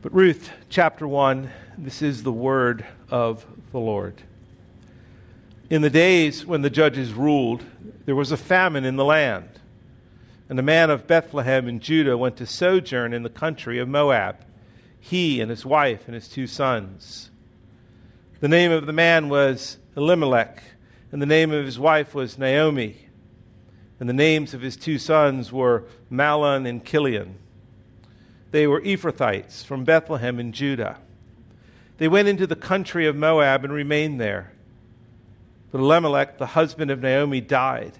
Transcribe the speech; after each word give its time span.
But 0.00 0.14
Ruth 0.14 0.52
chapter 0.68 1.08
1, 1.08 1.50
this 1.76 2.02
is 2.02 2.22
the 2.22 2.32
word 2.32 2.86
of 3.10 3.44
the 3.72 3.80
Lord. 3.80 4.22
In 5.70 5.82
the 5.82 5.90
days 5.90 6.46
when 6.46 6.62
the 6.62 6.70
judges 6.70 7.12
ruled, 7.12 7.64
there 8.04 8.14
was 8.14 8.30
a 8.30 8.36
famine 8.36 8.84
in 8.84 8.94
the 8.94 9.04
land. 9.04 9.48
And 10.48 10.56
a 10.56 10.62
man 10.62 10.90
of 10.90 11.08
Bethlehem 11.08 11.66
in 11.66 11.80
Judah 11.80 12.16
went 12.16 12.36
to 12.36 12.46
sojourn 12.46 13.12
in 13.12 13.24
the 13.24 13.28
country 13.28 13.80
of 13.80 13.88
Moab, 13.88 14.36
he 15.00 15.40
and 15.40 15.50
his 15.50 15.66
wife 15.66 16.04
and 16.06 16.14
his 16.14 16.28
two 16.28 16.46
sons. 16.46 17.30
The 18.38 18.46
name 18.46 18.70
of 18.70 18.86
the 18.86 18.92
man 18.92 19.28
was 19.28 19.78
Elimelech, 19.96 20.62
and 21.10 21.20
the 21.20 21.26
name 21.26 21.50
of 21.50 21.66
his 21.66 21.78
wife 21.78 22.14
was 22.14 22.38
Naomi. 22.38 23.08
And 23.98 24.08
the 24.08 24.14
names 24.14 24.54
of 24.54 24.60
his 24.60 24.76
two 24.76 25.00
sons 25.00 25.50
were 25.50 25.86
Mahlon 26.08 26.68
and 26.68 26.84
Chilion. 26.84 27.40
They 28.50 28.66
were 28.66 28.80
Ephrathites 28.80 29.64
from 29.64 29.84
Bethlehem 29.84 30.40
in 30.40 30.52
Judah. 30.52 30.98
They 31.98 32.08
went 32.08 32.28
into 32.28 32.46
the 32.46 32.56
country 32.56 33.06
of 33.06 33.16
Moab 33.16 33.64
and 33.64 33.72
remained 33.72 34.20
there. 34.20 34.52
But 35.70 35.80
Elimelech, 35.80 36.38
the 36.38 36.46
husband 36.46 36.90
of 36.90 37.00
Naomi, 37.00 37.40
died, 37.40 37.98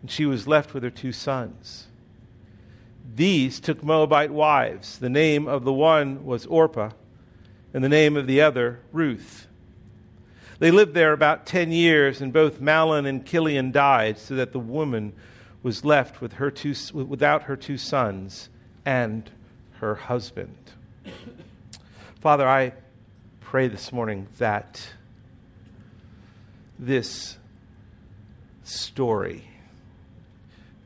and 0.00 0.10
she 0.10 0.26
was 0.26 0.46
left 0.46 0.74
with 0.74 0.82
her 0.82 0.90
two 0.90 1.10
sons. 1.10 1.86
These 3.14 3.58
took 3.58 3.82
Moabite 3.82 4.30
wives. 4.30 4.98
The 4.98 5.08
name 5.08 5.48
of 5.48 5.64
the 5.64 5.72
one 5.72 6.24
was 6.24 6.46
Orpah, 6.46 6.90
and 7.72 7.82
the 7.82 7.88
name 7.88 8.16
of 8.16 8.26
the 8.26 8.40
other, 8.40 8.80
Ruth. 8.92 9.48
They 10.60 10.70
lived 10.70 10.94
there 10.94 11.12
about 11.12 11.46
ten 11.46 11.72
years, 11.72 12.20
and 12.20 12.32
both 12.32 12.60
Mahlon 12.60 13.06
and 13.06 13.26
Chilion 13.26 13.72
died, 13.72 14.18
so 14.18 14.36
that 14.36 14.52
the 14.52 14.60
woman 14.60 15.12
was 15.64 15.84
left 15.84 16.20
with 16.20 16.34
her 16.34 16.50
two, 16.50 16.74
without 16.92 17.44
her 17.44 17.56
two 17.56 17.78
sons 17.78 18.50
and 18.84 19.30
her 19.84 19.94
husband. 19.94 20.56
Father, 22.20 22.48
I 22.48 22.72
pray 23.42 23.68
this 23.68 23.92
morning 23.92 24.28
that 24.38 24.88
this 26.78 27.36
story 28.62 29.44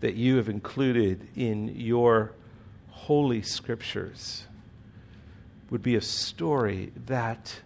that 0.00 0.14
you 0.14 0.36
have 0.36 0.48
included 0.48 1.28
in 1.36 1.76
your 1.76 2.32
holy 2.90 3.40
scriptures 3.40 4.48
would 5.70 5.82
be 5.82 5.94
a 5.94 6.00
story 6.00 6.90
that 7.06 7.60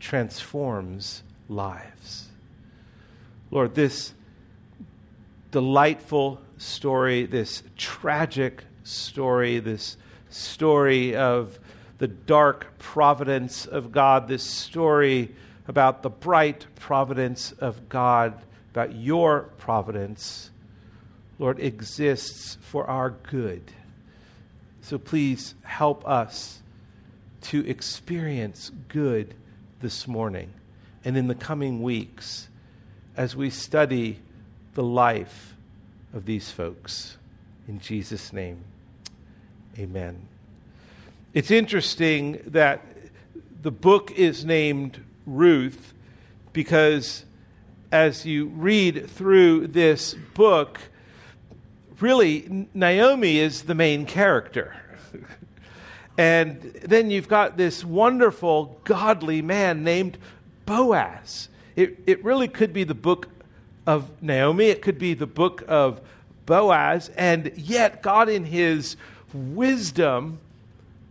transforms 0.00 1.22
lives. 1.48 2.28
Lord, 3.50 3.74
this 3.74 4.12
delightful 5.50 6.42
story, 6.58 7.24
this 7.24 7.62
tragic 7.78 8.64
story, 8.82 9.60
this 9.60 9.96
story 10.34 11.14
of 11.16 11.58
the 11.98 12.08
dark 12.08 12.78
providence 12.78 13.66
of 13.66 13.92
God, 13.92 14.28
this 14.28 14.42
story 14.42 15.34
about 15.68 16.02
the 16.02 16.10
bright 16.10 16.66
providence 16.76 17.52
of 17.52 17.88
God, 17.88 18.34
about 18.72 18.94
your 18.94 19.42
providence, 19.58 20.50
Lord, 21.38 21.60
exists 21.60 22.58
for 22.60 22.86
our 22.86 23.10
good. 23.10 23.62
So 24.82 24.98
please 24.98 25.54
help 25.62 26.06
us 26.06 26.60
to 27.42 27.66
experience 27.66 28.70
good 28.88 29.34
this 29.80 30.06
morning 30.06 30.52
and 31.04 31.16
in 31.16 31.28
the 31.28 31.34
coming 31.34 31.82
weeks 31.82 32.48
as 33.16 33.36
we 33.36 33.50
study 33.50 34.18
the 34.74 34.82
life 34.82 35.54
of 36.12 36.26
these 36.26 36.50
folks. 36.50 37.16
In 37.68 37.80
Jesus' 37.80 38.32
name, 38.32 38.64
amen. 39.78 40.28
It's 41.32 41.50
interesting 41.50 42.40
that 42.46 42.80
the 43.62 43.70
book 43.70 44.12
is 44.12 44.44
named 44.44 45.02
Ruth 45.26 45.92
because 46.52 47.24
as 47.90 48.26
you 48.26 48.46
read 48.46 49.08
through 49.10 49.68
this 49.68 50.14
book, 50.34 50.80
really, 52.00 52.66
Naomi 52.74 53.38
is 53.38 53.62
the 53.62 53.74
main 53.74 54.06
character. 54.06 54.76
and 56.18 56.60
then 56.82 57.10
you've 57.10 57.28
got 57.28 57.56
this 57.56 57.84
wonderful, 57.84 58.80
godly 58.84 59.42
man 59.42 59.82
named 59.82 60.18
Boaz. 60.66 61.48
It, 61.76 61.98
it 62.06 62.24
really 62.24 62.48
could 62.48 62.72
be 62.72 62.84
the 62.84 62.94
book 62.94 63.28
of 63.86 64.10
Naomi, 64.22 64.66
it 64.66 64.82
could 64.82 64.98
be 64.98 65.14
the 65.14 65.26
book 65.26 65.64
of 65.66 66.00
Boaz, 66.46 67.10
and 67.16 67.52
yet 67.56 68.02
God, 68.02 68.28
in 68.28 68.44
his 68.44 68.96
wisdom, 69.34 70.38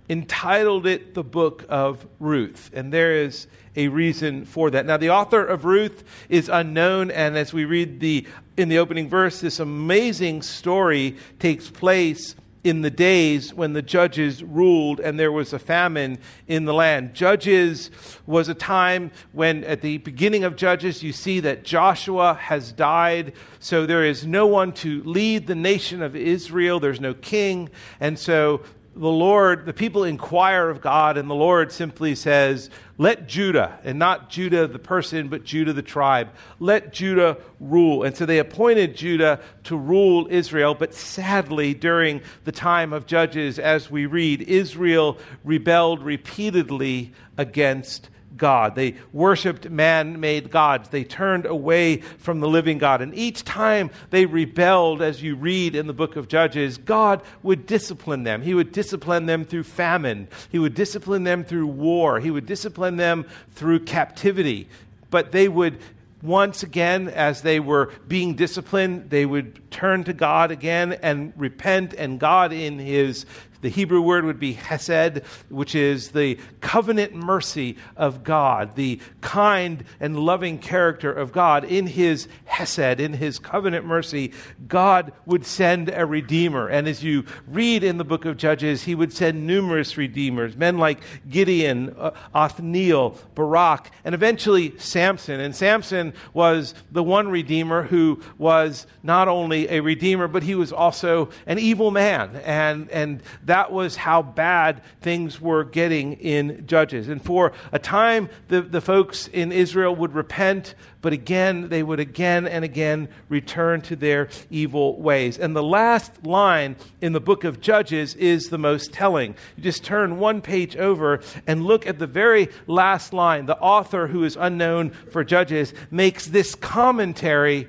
entitled 0.10 0.88
it 0.88 1.14
the 1.14 1.24
book 1.24 1.66
of 1.70 2.06
Ruth. 2.20 2.72
And 2.74 2.92
there 2.92 3.14
is 3.14 3.48
a 3.76 3.88
reason 3.88 4.46
for 4.46 4.72
that. 4.72 4.86
Now, 4.86 4.98
the 4.98 5.10
author 5.10 5.44
of 5.46 5.66
Ruth 5.66 6.04
is 6.30 6.50
unknown, 6.50 7.12
and 7.12 7.38
as 7.38 7.54
we 7.54 7.66
read 7.66 8.00
the 8.00 8.28
in 8.56 8.70
the 8.70 8.78
opening 8.78 9.10
verse, 9.10 9.42
this 9.42 9.60
amazing 9.60 10.44
story 10.44 11.18
takes 11.40 11.70
place 11.70 12.36
in 12.64 12.82
the 12.82 12.90
days 12.90 13.54
when 13.54 13.74
the 13.74 13.82
judges 13.82 14.42
ruled 14.44 15.00
and 15.00 15.20
there 15.20 15.32
was 15.32 15.52
a 15.52 15.60
famine 15.60 16.18
in 16.48 16.66
the 16.66 16.74
land. 16.74 17.14
Judges 17.14 17.92
was 18.26 18.48
a 18.48 18.54
time 18.54 19.12
when, 19.34 19.64
at 19.66 19.82
the 19.82 19.98
beginning 20.00 20.44
of 20.46 20.56
Judges, 20.56 21.04
you 21.04 21.12
see 21.12 21.42
that 21.42 21.64
Joshua 21.64 22.36
has 22.36 22.72
died. 22.72 23.34
So 23.60 23.86
there 23.86 24.06
is 24.06 24.26
no 24.26 24.48
one 24.48 24.72
to 24.74 25.04
lead 25.04 25.48
the 25.48 25.56
nation 25.56 26.02
of 26.02 26.16
Israel. 26.16 26.80
There's 26.80 27.02
no 27.02 27.14
king. 27.14 27.70
And 28.00 28.18
so 28.18 28.64
the 28.96 29.10
Lord, 29.10 29.66
the 29.66 29.74
people 29.74 30.04
inquire 30.04 30.70
of 30.70 30.80
God, 30.80 31.18
and 31.18 31.28
the 31.30 31.36
Lord 31.36 31.72
simply 31.72 32.14
says, 32.14 32.70
Let 33.00 33.28
Judah, 33.28 33.80
and 33.84 33.98
not 33.98 34.30
Judah 34.30 34.68
the 34.68 34.78
person, 34.78 35.30
but 35.30 35.44
Judah 35.44 35.74
the 35.74 35.82
tribe, 35.82 36.30
let 36.60 36.94
Judah 36.94 37.38
rule. 37.60 38.04
And 38.04 38.16
so 38.16 38.28
they 38.28 38.38
appointed 38.38 38.96
Judah 38.96 39.40
to 39.64 39.76
rule 39.76 40.28
Israel, 40.30 40.76
but 40.76 40.94
sadly, 40.94 41.74
during 41.74 42.22
the 42.44 42.52
time 42.52 42.94
of 42.94 43.08
Judges, 43.08 43.58
as 43.58 43.90
we 43.90 44.06
read, 44.06 44.42
Israel 44.44 45.18
rebelled 45.44 46.04
repeatedly 46.04 47.14
against 47.36 48.10
God. 48.38 48.76
They 48.76 48.96
worshiped 49.12 49.70
man 49.70 50.20
made 50.20 50.52
gods. 50.52 50.90
They 50.90 51.04
turned 51.04 51.46
away 51.46 51.98
from 51.98 52.40
the 52.40 52.48
living 52.48 52.78
God. 52.78 53.02
And 53.02 53.14
each 53.16 53.44
time 53.44 53.92
they 54.10 54.26
rebelled, 54.26 55.02
as 55.02 55.22
you 55.22 55.36
read 55.36 55.76
in 55.76 55.88
the 55.88 55.94
book 55.94 56.16
of 56.16 56.28
Judges, 56.28 56.78
God 56.78 57.22
would 57.42 57.66
discipline 57.66 58.24
them. 58.24 58.42
He 58.42 58.54
would 58.54 58.72
discipline 58.72 59.26
them 59.26 59.46
through 59.46 59.64
famine, 59.64 60.28
He 60.50 60.60
would 60.60 60.76
discipline 60.76 61.24
them 61.24 61.44
through 61.44 61.68
war, 61.68 62.20
He 62.20 62.32
would 62.32 62.46
discipline 62.46 62.98
them 62.98 63.26
through 63.52 63.82
captivity. 63.82 64.68
But 65.10 65.32
they 65.32 65.48
would 65.48 65.80
once 66.24 66.64
again, 66.64 67.10
as 67.10 67.42
they 67.42 67.60
were 67.60 67.92
being 68.08 68.36
disciplined, 68.36 69.10
they 69.10 69.26
would 69.26 69.70
turn 69.70 70.06
to 70.06 70.14
God 70.14 70.52
again 70.52 70.94
and 70.94 71.34
repent, 71.36 71.94
and 71.94 72.18
God, 72.18 72.54
in 72.54 72.80
His 72.80 73.26
the 73.64 73.70
Hebrew 73.70 74.02
word 74.02 74.26
would 74.26 74.42
be 74.42 74.54
hesed, 74.54 75.22
which 75.50 75.74
is 75.74 76.12
the 76.12 76.38
covenant 76.60 77.16
mercy 77.16 77.78
of 77.96 78.24
God, 78.24 78.76
the 78.76 79.00
kind 79.22 79.86
and 80.02 80.20
loving 80.20 80.60
character 80.60 81.12
of 81.12 81.32
God. 81.32 81.64
In 81.64 81.88
his 81.88 82.28
hesed, 82.44 83.00
in 83.00 83.14
his 83.14 83.40
covenant 83.40 83.86
mercy, 83.86 84.34
God 84.68 85.14
would 85.26 85.46
send 85.46 85.90
a 85.90 86.06
redeemer. 86.06 86.68
And 86.68 86.90
as 86.90 87.06
you 87.06 87.24
read 87.48 87.86
in 87.86 87.98
the 87.98 88.04
book 88.04 88.26
of 88.26 88.36
Judges, 88.36 88.84
he 88.84 88.96
would 88.96 89.14
send 89.14 89.48
numerous 89.48 89.96
redeemers, 89.96 90.58
men 90.58 90.78
like 90.78 91.00
Gideon, 91.30 91.96
uh, 91.98 92.12
Othniel, 92.36 93.18
Barak, 93.34 93.92
and 94.04 94.14
eventually 94.14 94.78
Samson. 94.78 95.40
And 95.40 95.56
Samson 95.56 96.14
was 96.34 96.74
the 96.92 97.02
one 97.02 97.30
redeemer 97.30 97.84
who 97.84 98.22
was 98.38 98.88
not 99.04 99.30
only 99.30 99.70
a 99.70 99.80
redeemer, 99.80 100.28
but 100.28 100.44
he 100.44 100.54
was 100.54 100.74
also 100.74 101.30
an 101.46 101.60
evil 101.60 101.92
man. 101.92 102.36
And, 102.44 102.90
and 102.92 103.24
that 103.46 103.53
that 103.54 103.72
was 103.72 103.96
how 103.96 104.24
bad 104.24 104.82
things 105.02 105.40
were 105.40 105.64
getting 105.64 106.14
in 106.14 106.66
Judges. 106.66 107.08
And 107.08 107.24
for 107.24 107.52
a 107.72 107.78
time, 107.78 108.30
the, 108.48 108.64
the 108.64 108.82
folks 108.82 109.28
in 109.28 109.52
Israel 109.52 109.96
would 109.96 110.16
repent, 110.16 110.74
but 111.02 111.14
again, 111.14 111.70
they 111.70 111.84
would 111.84 112.00
again 112.00 112.48
and 112.48 112.66
again 112.66 113.10
return 113.30 113.82
to 113.82 113.96
their 113.96 114.28
evil 114.50 115.00
ways. 115.00 115.38
And 115.38 115.56
the 115.56 115.62
last 115.62 116.26
line 116.26 116.78
in 117.00 117.14
the 117.14 117.22
book 117.22 117.44
of 117.44 117.62
Judges 117.62 118.16
is 118.16 118.50
the 118.50 118.58
most 118.58 118.92
telling. 118.92 119.36
You 119.56 119.62
just 119.62 119.84
turn 119.84 120.18
one 120.18 120.42
page 120.42 120.76
over 120.76 121.22
and 121.46 121.64
look 121.64 121.86
at 121.86 122.00
the 122.00 122.08
very 122.08 122.50
last 122.66 123.14
line. 123.14 123.46
The 123.46 123.60
author, 123.60 124.08
who 124.08 124.24
is 124.24 124.36
unknown 124.36 124.90
for 125.12 125.24
Judges, 125.24 125.76
makes 125.92 126.26
this 126.26 126.56
commentary. 126.56 127.68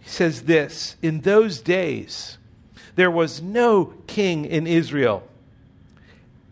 He 0.00 0.08
says 0.08 0.44
this 0.44 0.96
In 1.02 1.20
those 1.20 1.60
days, 1.60 2.38
there 3.00 3.10
was 3.10 3.40
no 3.40 3.94
king 4.06 4.44
in 4.44 4.66
Israel. 4.66 5.26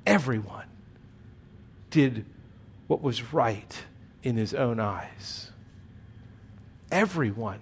Everyone 0.07 0.65
did 1.91 2.25
what 2.87 3.03
was 3.03 3.35
right 3.35 3.83
in 4.23 4.39
his 4.39 4.55
own 4.55 4.81
eyes. 4.81 5.51
Everyone 6.91 7.61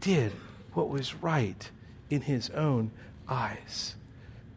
did 0.00 0.32
what 0.72 0.88
was 0.88 1.14
right 1.16 1.70
in 2.08 2.22
his 2.22 2.48
own 2.48 2.92
eyes. 3.28 3.94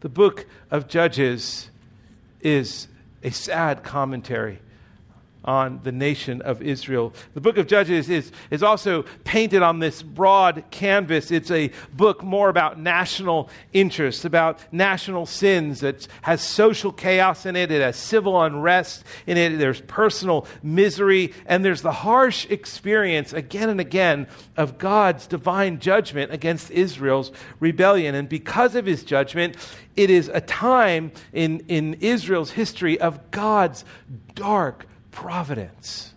The 0.00 0.08
book 0.08 0.46
of 0.70 0.88
Judges 0.88 1.68
is 2.40 2.88
a 3.22 3.30
sad 3.30 3.82
commentary 3.82 4.60
on 5.48 5.80
the 5.82 5.90
nation 5.90 6.42
of 6.42 6.60
Israel. 6.60 7.14
The 7.32 7.40
book 7.40 7.56
of 7.56 7.66
Judges 7.66 8.10
is, 8.10 8.30
is 8.50 8.62
also 8.62 9.06
painted 9.24 9.62
on 9.62 9.78
this 9.78 10.02
broad 10.02 10.62
canvas. 10.70 11.30
It's 11.30 11.50
a 11.50 11.72
book 11.94 12.22
more 12.22 12.50
about 12.50 12.78
national 12.78 13.48
interests, 13.72 14.26
about 14.26 14.60
national 14.70 15.24
sins. 15.24 15.82
It 15.82 16.06
has 16.20 16.42
social 16.42 16.92
chaos 16.92 17.46
in 17.46 17.56
it, 17.56 17.72
it 17.72 17.80
has 17.80 17.96
civil 17.96 18.40
unrest 18.42 19.04
in 19.26 19.38
it, 19.38 19.56
there's 19.56 19.80
personal 19.80 20.46
misery, 20.62 21.32
and 21.46 21.64
there's 21.64 21.80
the 21.80 21.92
harsh 21.92 22.46
experience 22.50 23.32
again 23.32 23.70
and 23.70 23.80
again 23.80 24.26
of 24.58 24.76
God's 24.76 25.26
divine 25.26 25.78
judgment 25.78 26.30
against 26.30 26.70
Israel's 26.70 27.32
rebellion. 27.58 28.14
And 28.14 28.28
because 28.28 28.74
of 28.74 28.84
his 28.84 29.02
judgment, 29.02 29.56
it 29.96 30.10
is 30.10 30.28
a 30.28 30.42
time 30.42 31.10
in, 31.32 31.60
in 31.68 31.94
Israel's 31.94 32.50
history 32.50 33.00
of 33.00 33.30
God's 33.30 33.86
dark, 34.34 34.86
providence, 35.10 36.14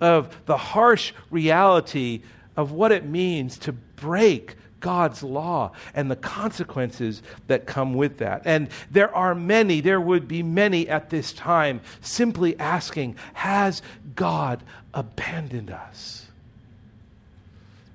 of 0.00 0.36
the 0.46 0.56
harsh 0.56 1.12
reality 1.30 2.22
of 2.56 2.72
what 2.72 2.92
it 2.92 3.04
means 3.04 3.58
to 3.58 3.72
break 3.72 4.56
God's 4.80 5.22
law 5.22 5.72
and 5.94 6.10
the 6.10 6.16
consequences 6.16 7.22
that 7.46 7.66
come 7.66 7.94
with 7.94 8.18
that. 8.18 8.42
And 8.44 8.68
there 8.90 9.14
are 9.14 9.34
many, 9.34 9.80
there 9.80 10.00
would 10.00 10.28
be 10.28 10.42
many 10.42 10.88
at 10.88 11.08
this 11.08 11.32
time 11.32 11.80
simply 12.02 12.58
asking, 12.60 13.16
Has 13.32 13.80
God 14.14 14.62
abandoned 14.92 15.70
us? 15.70 16.26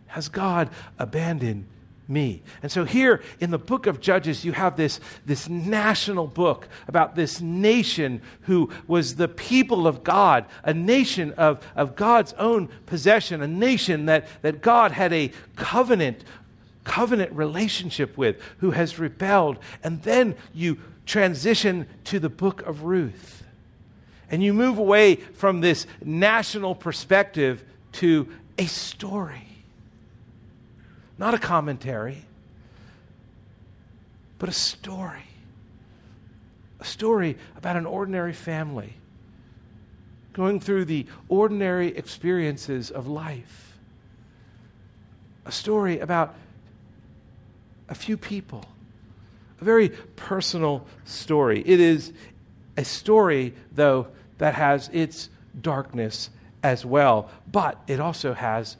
Has 0.08 0.30
God 0.30 0.72
abandoned 0.98 1.68
me. 2.10 2.42
And 2.64 2.72
so 2.72 2.86
here 2.86 3.22
in 3.40 3.52
the 3.52 3.60
book 3.60 3.86
of 3.86 4.02
Judges, 4.02 4.44
you 4.44 4.52
have 4.54 4.76
this, 4.76 5.00
this 5.26 5.48
national 5.48 6.28
book 6.28 6.68
about 6.88 7.16
this 7.16 7.40
nation 7.40 8.22
who 8.42 8.72
was 8.88 9.16
the 9.16 9.28
people 9.28 9.88
of 9.88 10.04
God, 10.04 10.46
a 10.64 10.74
nation 10.74 11.34
of, 11.34 11.66
of 11.76 11.96
God's 11.96 12.34
own 12.34 12.70
possession, 12.88 13.42
a 13.42 13.48
nation 13.48 14.08
that, 14.08 14.28
that 14.42 14.62
God 14.62 14.92
had 14.92 15.14
a 15.14 15.32
covenant, 15.56 16.24
covenant 16.84 17.32
relationship 17.34 18.18
with, 18.18 18.42
who 18.58 18.72
has 18.72 18.98
rebelled. 18.98 19.60
And 19.84 20.02
then 20.02 20.36
you 20.54 20.80
transition 21.06 21.88
to 22.06 22.20
the 22.20 22.30
book 22.30 22.64
of 22.64 22.84
Ruth. 22.84 23.44
And 24.32 24.44
you 24.44 24.54
move 24.54 24.78
away 24.78 25.16
from 25.16 25.62
this 25.62 25.88
national 26.04 26.76
perspective 26.76 27.64
to 27.94 28.30
a 28.58 28.66
story 28.68 29.49
not 31.20 31.34
a 31.34 31.38
commentary, 31.38 32.24
but 34.40 34.48
a 34.48 34.54
story. 34.54 35.28
A 36.80 36.86
story 36.86 37.38
about 37.58 37.76
an 37.76 37.86
ordinary 37.86 38.32
family 38.32 38.94
going 40.32 40.62
through 40.62 40.86
the 40.86 41.06
ordinary 41.28 41.90
experiences 41.98 42.90
of 42.90 43.08
life. 43.08 43.78
A 45.46 45.52
story 45.52 46.00
about 46.00 46.36
a 47.90 47.96
few 47.96 48.16
people. 48.16 48.64
A 49.60 49.66
very 49.66 49.90
personal 49.90 50.88
story. 51.04 51.62
It 51.66 51.82
is 51.82 52.14
a 52.78 52.86
story, 52.86 53.54
though, 53.74 54.08
that 54.38 54.54
has 54.54 54.90
its 54.94 55.30
darkness 55.60 56.30
as 56.64 56.86
well, 56.86 57.30
but 57.52 57.78
it 57.88 58.00
also 58.00 58.34
has 58.34 58.78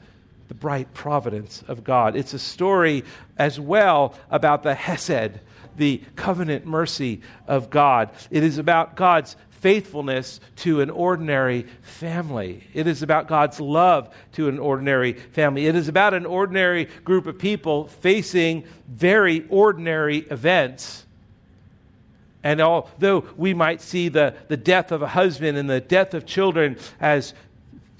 the 0.50 0.54
bright 0.56 0.92
providence 0.92 1.62
of 1.68 1.84
God. 1.84 2.16
It's 2.16 2.34
a 2.34 2.38
story 2.40 3.04
as 3.38 3.60
well 3.60 4.14
about 4.32 4.64
the 4.64 4.74
Hesed, 4.74 5.38
the 5.76 6.02
covenant 6.16 6.66
mercy 6.66 7.20
of 7.46 7.70
God. 7.70 8.10
It 8.32 8.42
is 8.42 8.58
about 8.58 8.96
God's 8.96 9.36
faithfulness 9.50 10.40
to 10.56 10.80
an 10.80 10.90
ordinary 10.90 11.68
family. 11.82 12.64
It 12.74 12.88
is 12.88 13.00
about 13.04 13.28
God's 13.28 13.60
love 13.60 14.12
to 14.32 14.48
an 14.48 14.58
ordinary 14.58 15.12
family. 15.12 15.66
It 15.66 15.76
is 15.76 15.86
about 15.86 16.14
an 16.14 16.26
ordinary 16.26 16.86
group 17.04 17.28
of 17.28 17.38
people 17.38 17.86
facing 17.86 18.64
very 18.88 19.46
ordinary 19.50 20.18
events. 20.18 21.06
And 22.42 22.60
although 22.60 23.24
we 23.36 23.54
might 23.54 23.82
see 23.82 24.08
the, 24.08 24.34
the 24.48 24.56
death 24.56 24.90
of 24.90 25.00
a 25.00 25.08
husband 25.08 25.56
and 25.56 25.70
the 25.70 25.80
death 25.80 26.12
of 26.12 26.26
children 26.26 26.76
as 26.98 27.34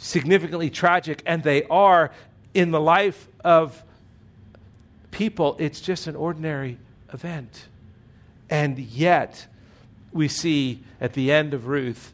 significantly 0.01 0.71
tragic, 0.71 1.23
and 1.27 1.43
they 1.43 1.65
are, 1.65 2.11
in 2.55 2.71
the 2.71 2.81
life 2.81 3.29
of 3.45 3.83
people, 5.11 5.57
it's 5.59 5.81
just 5.81 6.07
an 6.07 6.17
ordinary 6.17 6.79
event. 7.13 7.69
And 8.49 8.79
yet, 8.79 9.47
we 10.13 10.29
see 10.29 10.83
at 11.01 11.13
the 11.13 11.31
end 11.31 11.55
of 11.55 11.67
Ruth, 11.67 12.13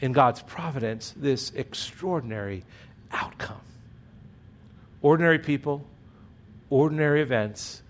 in 0.00 0.12
God's 0.12 0.42
providence, 0.42 1.12
this 1.16 1.52
extraordinary 1.54 2.64
outcome. 3.12 3.60
Ordinary 5.02 5.38
people, 5.38 5.84
ordinary 6.70 7.20
events, 7.20 7.82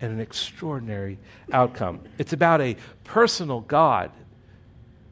and 0.00 0.12
an 0.12 0.20
extraordinary 0.20 1.18
outcome. 1.52 2.00
It's 2.18 2.32
about 2.32 2.60
a 2.60 2.76
personal 3.04 3.60
God 3.62 4.12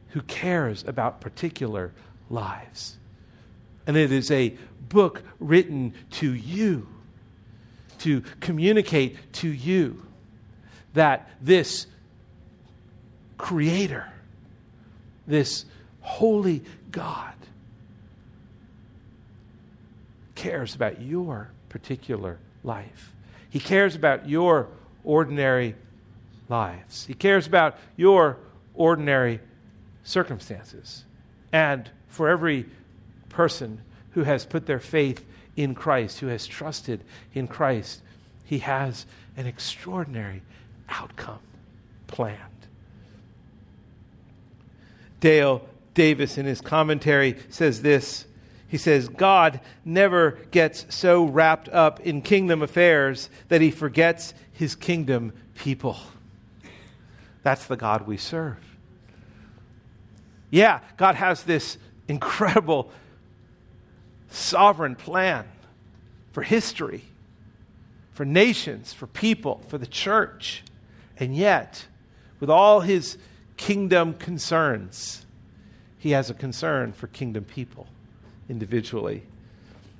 who 0.09 0.21
cares 0.21 0.85
about 0.87 1.19
particular 1.19 1.91
lives. 2.29 2.97
And 3.87 3.97
it 3.97 4.11
is 4.11 4.31
a 4.31 4.55
book 4.89 5.23
written 5.39 5.93
to 6.11 6.33
you 6.33 6.87
to 7.99 8.21
communicate 8.39 9.17
to 9.33 9.47
you 9.47 10.05
that 10.93 11.29
this 11.41 11.87
creator, 13.37 14.11
this 15.27 15.65
holy 16.01 16.63
God, 16.91 17.33
cares 20.35 20.75
about 20.75 21.01
your 21.01 21.49
particular 21.69 22.37
life. 22.63 23.13
He 23.49 23.59
cares 23.59 23.95
about 23.95 24.27
your 24.29 24.67
ordinary 25.03 25.75
lives. 26.49 27.05
He 27.05 27.13
cares 27.13 27.47
about 27.47 27.77
your 27.95 28.37
ordinary 28.73 29.39
circumstances. 30.03 31.05
And 31.51 31.89
for 32.07 32.29
every 32.29 32.65
person 33.29 33.81
who 34.15 34.23
has 34.23 34.45
put 34.45 34.65
their 34.65 34.79
faith 34.79 35.25
in 35.55 35.75
Christ, 35.75 36.19
who 36.19 36.27
has 36.27 36.47
trusted 36.47 37.03
in 37.33 37.47
Christ, 37.47 38.01
he 38.45 38.59
has 38.59 39.05
an 39.37 39.45
extraordinary 39.45 40.41
outcome 40.89 41.39
planned. 42.07 42.39
Dale 45.19 45.67
Davis, 45.93 46.37
in 46.37 46.45
his 46.45 46.61
commentary, 46.61 47.35
says 47.49 47.81
this. 47.81 48.25
He 48.67 48.77
says, 48.77 49.09
God 49.09 49.59
never 49.83 50.39
gets 50.51 50.85
so 50.93 51.25
wrapped 51.25 51.69
up 51.69 51.99
in 51.99 52.21
kingdom 52.21 52.61
affairs 52.61 53.29
that 53.49 53.61
he 53.61 53.69
forgets 53.69 54.33
his 54.53 54.75
kingdom 54.75 55.33
people. 55.55 55.97
That's 57.43 57.65
the 57.65 57.77
God 57.77 58.07
we 58.07 58.17
serve. 58.17 58.57
Yeah, 60.49 60.79
God 60.95 61.15
has 61.15 61.43
this 61.43 61.77
incredible 62.07 62.91
sovereign 64.29 64.95
plan 64.95 65.45
for 66.31 66.43
history, 66.43 67.03
for 68.11 68.25
nations, 68.25 68.93
for 68.93 69.07
people, 69.07 69.61
for 69.67 69.77
the 69.77 69.87
church. 69.87 70.63
And 71.17 71.35
yet, 71.35 71.85
with 72.39 72.49
all 72.49 72.81
his 72.81 73.17
kingdom 73.57 74.13
concerns, 74.15 75.25
he 75.97 76.11
has 76.11 76.29
a 76.29 76.33
concern 76.33 76.93
for 76.93 77.07
kingdom 77.07 77.45
people 77.45 77.87
individually. 78.49 79.23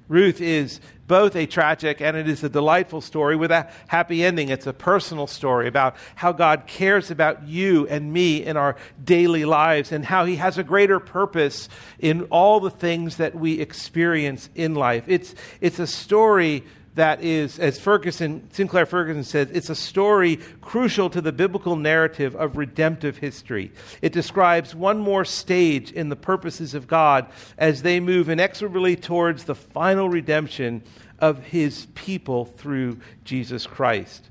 Ruth 0.07 0.41
is 0.41 0.79
both 1.07 1.35
a 1.35 1.45
tragic 1.45 2.01
and 2.01 2.17
it 2.17 2.27
is 2.27 2.43
a 2.43 2.49
delightful 2.49 3.01
story 3.01 3.35
with 3.35 3.51
a 3.51 3.69
happy 3.87 4.23
ending. 4.23 4.49
It's 4.49 4.67
a 4.67 4.73
personal 4.73 5.27
story 5.27 5.67
about 5.67 5.95
how 6.15 6.31
God 6.31 6.67
cares 6.67 7.11
about 7.11 7.47
you 7.47 7.87
and 7.87 8.11
me 8.11 8.43
in 8.43 8.57
our 8.57 8.75
daily 9.03 9.45
lives 9.45 9.91
and 9.91 10.05
how 10.05 10.25
He 10.25 10.35
has 10.37 10.57
a 10.57 10.63
greater 10.63 10.99
purpose 10.99 11.69
in 11.99 12.23
all 12.23 12.59
the 12.59 12.71
things 12.71 13.17
that 13.17 13.35
we 13.35 13.59
experience 13.59 14.49
in 14.55 14.75
life. 14.75 15.05
It's, 15.07 15.35
it's 15.61 15.79
a 15.79 15.87
story 15.87 16.63
that 16.95 17.23
is, 17.23 17.59
as 17.59 17.79
Ferguson, 17.79 18.49
Sinclair 18.51 18.85
Ferguson 18.85 19.23
says, 19.23 19.49
it's 19.51 19.69
a 19.69 19.75
story 19.75 20.37
crucial 20.61 21.09
to 21.09 21.21
the 21.21 21.33
biblical 21.33 21.75
narrative 21.75 22.35
of 22.35 22.57
redemptive 22.57 23.17
history. 23.17 23.71
It 24.01 24.13
describes 24.13 24.73
one 24.73 24.99
more 24.99 25.25
stage 25.25 25.91
in 25.91 26.09
the 26.09 26.15
purposes 26.15 26.73
of 26.73 26.87
God 26.87 27.27
as 27.57 27.81
they 27.81 27.99
move 27.99 28.29
inexorably 28.29 28.95
towards 28.95 29.43
the 29.43 29.55
final 29.55 30.09
redemption 30.09 30.83
of 31.19 31.43
his 31.43 31.87
people 31.95 32.45
through 32.45 32.99
Jesus 33.25 33.67
Christ. 33.67 34.29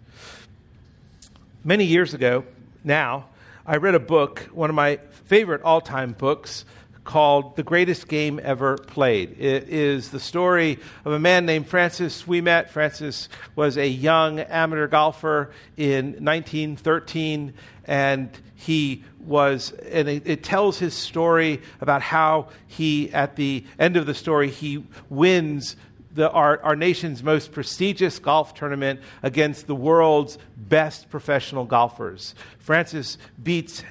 Many 1.62 1.84
years 1.84 2.14
ago 2.14 2.44
now, 2.82 3.26
I 3.66 3.76
read 3.76 3.94
a 3.94 4.00
book, 4.00 4.40
one 4.52 4.68
of 4.68 4.76
my 4.76 4.98
favorite 5.24 5.62
all 5.62 5.80
time 5.80 6.12
books, 6.12 6.64
called 7.04 7.54
The 7.56 7.62
Greatest 7.62 8.08
Game 8.08 8.40
Ever 8.42 8.76
Played. 8.78 9.36
It 9.38 9.68
is 9.68 10.10
the 10.10 10.18
story 10.18 10.78
of 11.04 11.12
a 11.12 11.18
man 11.18 11.46
named 11.46 11.68
Francis 11.68 12.22
Ouimet. 12.24 12.70
Francis 12.70 13.28
was 13.54 13.76
a 13.76 13.86
young 13.86 14.40
amateur 14.40 14.88
golfer 14.88 15.50
in 15.76 16.12
1913, 16.24 17.54
and 17.84 18.30
he 18.54 19.04
was, 19.20 19.72
and 19.90 20.08
it, 20.08 20.22
it, 20.26 20.42
tells 20.42 20.78
his 20.78 20.94
story 20.94 21.60
about 21.80 22.02
how 22.02 22.48
he, 22.66 23.12
at 23.12 23.36
the 23.36 23.64
end 23.78 23.96
of 23.96 24.06
the 24.06 24.14
story, 24.14 24.48
he 24.50 24.84
wins 25.10 25.76
the, 26.14 26.30
our, 26.30 26.62
our 26.62 26.76
nation's 26.76 27.22
most 27.22 27.52
prestigious 27.52 28.18
golf 28.18 28.54
tournament 28.54 29.00
against 29.22 29.66
the 29.66 29.74
world's 29.74 30.38
best 30.56 31.10
professional 31.10 31.64
golfers. 31.64 32.34
Francis 32.58 33.18
beats 33.42 33.82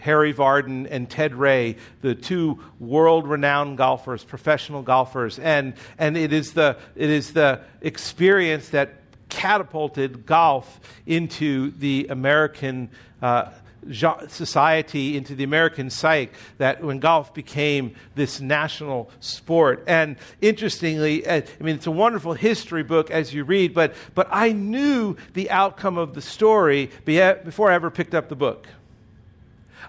Harry 0.00 0.32
Vardon 0.32 0.86
and 0.90 1.08
Ted 1.08 1.34
Ray, 1.34 1.76
the 2.00 2.14
two 2.14 2.62
world 2.78 3.26
renowned 3.26 3.78
golfers, 3.78 4.24
professional 4.24 4.82
golfers. 4.82 5.38
And, 5.38 5.74
and 5.98 6.16
it, 6.16 6.32
is 6.32 6.52
the, 6.52 6.76
it 6.96 7.10
is 7.10 7.32
the 7.32 7.60
experience 7.80 8.70
that 8.70 8.94
catapulted 9.28 10.26
golf 10.26 10.80
into 11.06 11.70
the 11.72 12.06
American 12.10 12.90
uh, 13.22 13.50
society, 14.28 15.16
into 15.16 15.34
the 15.34 15.44
American 15.44 15.90
psyche, 15.90 16.32
that 16.58 16.82
when 16.82 16.98
golf 16.98 17.32
became 17.32 17.94
this 18.14 18.40
national 18.40 19.10
sport. 19.20 19.84
And 19.86 20.16
interestingly, 20.40 21.26
uh, 21.26 21.42
I 21.60 21.62
mean, 21.62 21.76
it's 21.76 21.86
a 21.86 21.92
wonderful 21.92 22.34
history 22.34 22.82
book 22.82 23.10
as 23.10 23.32
you 23.32 23.44
read, 23.44 23.74
but, 23.74 23.94
but 24.14 24.28
I 24.30 24.52
knew 24.52 25.16
the 25.34 25.50
outcome 25.50 25.96
of 25.96 26.14
the 26.14 26.22
story 26.22 26.90
before 27.04 27.70
I 27.70 27.74
ever 27.74 27.90
picked 27.90 28.14
up 28.14 28.28
the 28.28 28.36
book. 28.36 28.66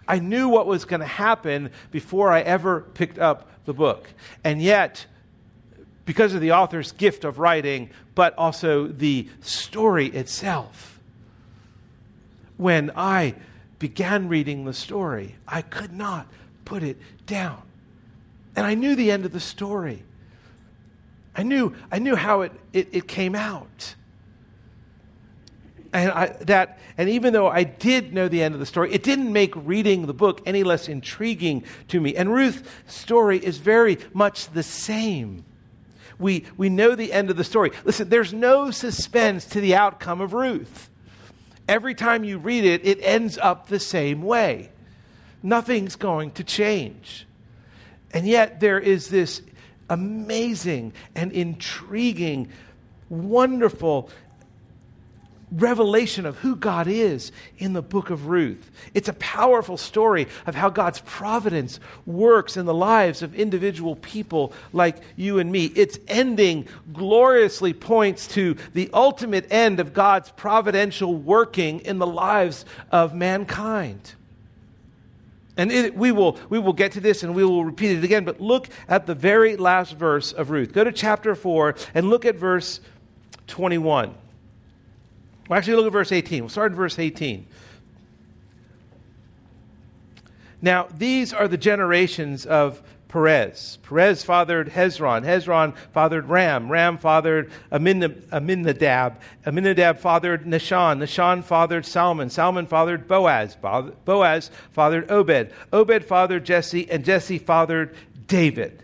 I 0.09 0.17
knew 0.17 0.49
what 0.49 0.65
was 0.65 0.85
going 0.85 1.01
to 1.01 1.05
happen 1.05 1.69
before 1.91 2.31
I 2.31 2.41
ever 2.41 2.81
picked 2.81 3.19
up 3.19 3.47
the 3.65 3.73
book. 3.73 4.09
And 4.43 4.59
yet, 4.59 5.05
because 6.05 6.33
of 6.33 6.41
the 6.41 6.53
author's 6.53 6.91
gift 6.91 7.23
of 7.23 7.37
writing, 7.37 7.91
but 8.15 8.35
also 8.35 8.87
the 8.87 9.29
story 9.41 10.07
itself, 10.07 10.99
when 12.57 12.91
I 12.95 13.35
began 13.77 14.27
reading 14.27 14.65
the 14.65 14.73
story, 14.73 15.35
I 15.47 15.61
could 15.61 15.93
not 15.93 16.25
put 16.65 16.81
it 16.81 16.97
down. 17.27 17.61
And 18.55 18.65
I 18.65 18.73
knew 18.73 18.95
the 18.95 19.11
end 19.11 19.25
of 19.25 19.31
the 19.31 19.39
story. 19.39 20.01
I 21.35 21.43
knew, 21.43 21.75
I 21.91 21.99
knew 21.99 22.15
how 22.15 22.41
it, 22.41 22.51
it, 22.73 22.89
it 22.91 23.07
came 23.07 23.35
out 23.35 23.93
and 25.91 26.11
I, 26.11 26.27
that 26.41 26.79
and 26.97 27.09
even 27.09 27.33
though 27.33 27.47
I 27.47 27.63
did 27.63 28.13
know 28.13 28.27
the 28.27 28.43
end 28.43 28.53
of 28.53 28.59
the 28.59 28.65
story, 28.65 28.93
it 28.93 29.03
didn't 29.03 29.31
make 29.31 29.53
reading 29.55 30.05
the 30.05 30.13
book 30.13 30.41
any 30.45 30.63
less 30.63 30.87
intriguing 30.87 31.63
to 31.87 31.99
me. 31.99 32.15
And 32.15 32.31
Ruth's 32.31 32.67
story 32.87 33.37
is 33.39 33.57
very 33.57 33.97
much 34.13 34.51
the 34.51 34.63
same. 34.63 35.45
We, 36.19 36.45
we 36.57 36.69
know 36.69 36.95
the 36.95 37.13
end 37.13 37.29
of 37.29 37.37
the 37.37 37.43
story. 37.43 37.71
Listen, 37.85 38.09
there's 38.09 38.33
no 38.33 38.71
suspense 38.71 39.45
to 39.45 39.61
the 39.61 39.75
outcome 39.75 40.19
of 40.19 40.33
Ruth. 40.33 40.89
Every 41.67 41.95
time 41.95 42.23
you 42.23 42.37
read 42.37 42.65
it, 42.65 42.85
it 42.85 42.99
ends 43.01 43.37
up 43.37 43.67
the 43.67 43.79
same 43.79 44.21
way. 44.21 44.69
Nothing's 45.41 45.95
going 45.95 46.31
to 46.31 46.43
change. 46.43 47.25
And 48.11 48.27
yet, 48.27 48.59
there 48.59 48.79
is 48.79 49.09
this 49.09 49.41
amazing 49.89 50.93
and 51.15 51.31
intriguing, 51.31 52.49
wonderful 53.07 54.09
revelation 55.51 56.25
of 56.25 56.37
who 56.37 56.55
God 56.55 56.87
is 56.87 57.31
in 57.57 57.73
the 57.73 57.81
book 57.81 58.09
of 58.09 58.27
Ruth. 58.27 58.69
It's 58.93 59.09
a 59.09 59.13
powerful 59.13 59.77
story 59.77 60.27
of 60.45 60.55
how 60.55 60.69
God's 60.69 61.01
providence 61.05 61.79
works 62.05 62.57
in 62.57 62.65
the 62.65 62.73
lives 62.73 63.21
of 63.21 63.33
individual 63.33 63.95
people 63.95 64.53
like 64.73 64.97
you 65.15 65.39
and 65.39 65.51
me. 65.51 65.65
Its 65.65 65.97
ending 66.07 66.67
gloriously 66.93 67.73
points 67.73 68.27
to 68.29 68.57
the 68.73 68.89
ultimate 68.93 69.47
end 69.51 69.79
of 69.79 69.93
God's 69.93 70.31
providential 70.31 71.15
working 71.15 71.79
in 71.81 71.97
the 71.97 72.07
lives 72.07 72.65
of 72.91 73.15
mankind. 73.15 74.13
And 75.57 75.73
it, 75.73 75.95
we, 75.95 76.13
will, 76.13 76.37
we 76.49 76.57
will 76.57 76.73
get 76.73 76.93
to 76.93 77.01
this 77.01 77.23
and 77.23 77.35
we 77.35 77.43
will 77.43 77.65
repeat 77.65 77.97
it 77.97 78.03
again, 78.03 78.23
but 78.23 78.39
look 78.39 78.69
at 78.87 79.07
the 79.07 79.15
very 79.15 79.57
last 79.57 79.93
verse 79.93 80.31
of 80.31 80.51
Ruth. 80.51 80.71
Go 80.71 80.85
to 80.85 80.91
chapter 80.91 81.35
4 81.35 81.75
and 81.93 82.09
look 82.09 82.23
at 82.23 82.35
verse 82.35 82.79
21. 83.47 84.15
Well, 85.49 85.57
actually, 85.57 85.77
look 85.77 85.87
at 85.87 85.91
verse 85.91 86.11
18. 86.11 86.43
We'll 86.43 86.49
start 86.49 86.71
in 86.71 86.77
verse 86.77 86.99
18. 86.99 87.45
Now, 90.61 90.87
these 90.95 91.33
are 91.33 91.47
the 91.47 91.57
generations 91.57 92.45
of 92.45 92.83
Perez. 93.07 93.79
Perez 93.81 94.23
fathered 94.23 94.69
Hezron. 94.69 95.25
Hezron 95.25 95.75
fathered 95.91 96.29
Ram. 96.29 96.71
Ram 96.71 96.99
fathered 96.99 97.51
Amminadab. 97.71 99.19
Amminadab 99.47 99.97
fathered 99.97 100.45
Nahshon. 100.45 100.99
Nahshon 100.99 101.43
fathered 101.43 101.87
Salmon. 101.87 102.29
Salmon 102.29 102.67
fathered 102.67 103.07
Boaz. 103.07 103.57
Boaz 104.05 104.51
fathered 104.71 105.09
Obed. 105.09 105.51
Obed 105.73 106.05
fathered 106.05 106.45
Jesse, 106.45 106.89
and 106.91 107.03
Jesse 107.03 107.39
fathered 107.39 107.95
David. 108.27 108.83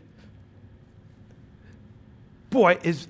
Boy, 2.49 2.79
is, 2.81 3.07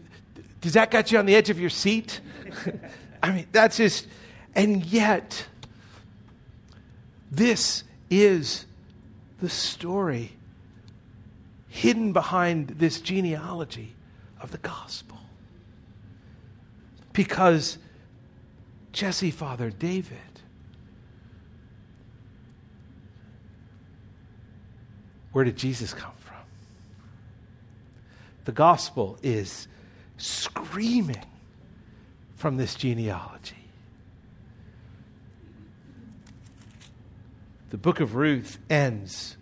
does 0.60 0.74
that 0.74 0.92
got 0.92 1.14
you 1.14 1.20
on 1.20 1.26
the 1.26 1.36
edge 1.36 1.50
of 1.50 1.58
your 1.58 1.70
seat? 1.70 2.20
I 3.26 3.32
mean, 3.32 3.48
that's 3.52 3.78
just, 3.78 4.06
and 4.54 4.86
yet, 4.86 5.48
this 7.32 7.84
is 8.08 8.68
the 9.42 9.50
story 9.50 10.34
hidden 11.70 12.14
behind 12.14 12.68
this 12.68 13.02
genealogy 13.02 13.96
of 14.40 14.52
the 14.52 14.60
gospel. 14.60 15.18
Because 17.14 17.80
Jesse 18.92 19.32
fathered 19.32 19.80
David. 19.80 20.20
Where 25.32 25.44
did 25.44 25.58
Jesus 25.58 25.96
come 25.96 26.14
from? 26.20 26.38
The 28.44 28.52
gospel 28.52 29.18
is 29.24 29.68
screaming 30.18 31.26
from 32.36 32.58
this 32.58 32.76
genealogy. 32.76 33.56
The 37.72 37.78
book 37.78 38.00
of 38.00 38.16
Ruth 38.16 38.58
ends 38.70 39.38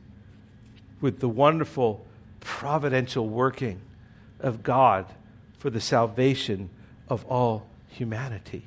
with 1.01 1.19
the 1.19 1.29
wonderful 1.29 2.05
providential 2.39 3.27
working 3.27 3.81
of 4.39 4.63
God 4.63 5.05
for 5.59 5.69
the 5.69 5.81
salvation 5.81 6.69
of 7.09 7.25
all 7.25 7.67
humanity. 7.89 8.63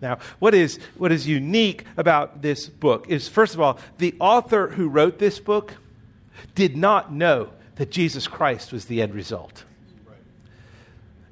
Now, 0.00 0.18
what 0.38 0.54
is, 0.54 0.78
what 0.96 1.12
is 1.12 1.26
unique 1.26 1.84
about 1.96 2.42
this 2.42 2.68
book 2.68 3.06
is, 3.08 3.28
first 3.28 3.54
of 3.54 3.60
all, 3.60 3.78
the 3.98 4.14
author 4.20 4.68
who 4.68 4.88
wrote 4.88 5.18
this 5.18 5.40
book 5.40 5.74
did 6.54 6.76
not 6.76 7.12
know 7.12 7.50
that 7.76 7.90
Jesus 7.90 8.28
Christ 8.28 8.72
was 8.72 8.84
the 8.84 9.02
end 9.02 9.14
result. 9.14 9.64
Right. 10.06 10.16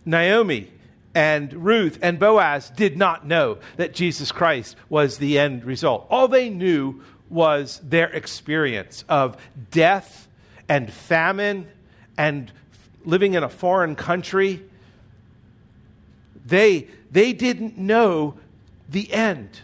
Naomi 0.04 0.70
and 1.16 1.64
Ruth 1.64 1.98
and 2.02 2.18
Boaz 2.18 2.68
did 2.68 2.98
not 2.98 3.26
know 3.26 3.56
that 3.76 3.94
Jesus 3.94 4.30
Christ 4.30 4.76
was 4.90 5.16
the 5.16 5.38
end 5.38 5.64
result. 5.64 6.06
All 6.10 6.28
they 6.28 6.50
knew 6.50 7.02
was 7.30 7.80
their 7.82 8.08
experience 8.10 9.02
of 9.08 9.38
death 9.70 10.28
and 10.68 10.92
famine 10.92 11.68
and 12.18 12.52
living 13.06 13.32
in 13.32 13.42
a 13.42 13.48
foreign 13.48 13.96
country. 13.96 14.62
They, 16.44 16.88
they 17.10 17.32
didn't 17.32 17.78
know 17.78 18.34
the 18.86 19.10
end 19.10 19.62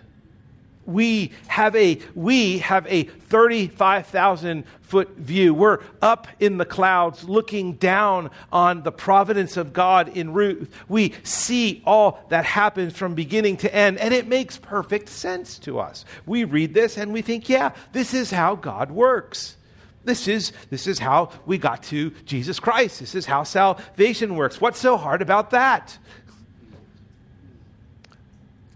we 0.86 1.32
have 1.48 1.76
a 1.76 1.98
we 2.14 2.58
have 2.58 2.86
a 2.88 3.04
35,000 3.04 4.64
foot 4.82 5.16
view. 5.16 5.54
We're 5.54 5.78
up 6.02 6.26
in 6.38 6.58
the 6.58 6.64
clouds 6.64 7.24
looking 7.24 7.74
down 7.74 8.30
on 8.52 8.82
the 8.82 8.92
providence 8.92 9.56
of 9.56 9.72
God 9.72 10.08
in 10.08 10.32
Ruth. 10.32 10.70
We 10.88 11.14
see 11.22 11.82
all 11.86 12.24
that 12.28 12.44
happens 12.44 12.96
from 12.96 13.14
beginning 13.14 13.58
to 13.58 13.74
end 13.74 13.98
and 13.98 14.12
it 14.12 14.26
makes 14.26 14.58
perfect 14.58 15.08
sense 15.08 15.58
to 15.60 15.78
us. 15.78 16.04
We 16.26 16.44
read 16.44 16.74
this 16.74 16.98
and 16.98 17.12
we 17.12 17.22
think, 17.22 17.48
yeah, 17.48 17.72
this 17.92 18.12
is 18.12 18.30
how 18.30 18.54
God 18.54 18.90
works. 18.90 19.56
This 20.04 20.26
is, 20.26 20.52
this 20.68 20.86
is 20.86 20.98
how 20.98 21.30
we 21.46 21.58
got 21.58 21.84
to 21.84 22.10
Jesus 22.26 22.58
Christ. 22.58 22.98
This 23.00 23.14
is 23.14 23.24
how 23.24 23.44
salvation 23.44 24.34
works. 24.34 24.60
What's 24.60 24.80
so 24.80 24.96
hard 24.96 25.22
about 25.22 25.50
that? 25.50 25.96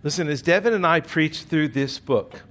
Listen, 0.07 0.29
as 0.29 0.41
Devin 0.41 0.73
and 0.73 0.87
I 0.87 1.01
preach 1.01 1.43
through 1.43 1.67
this 1.67 1.99
book, 1.99 2.43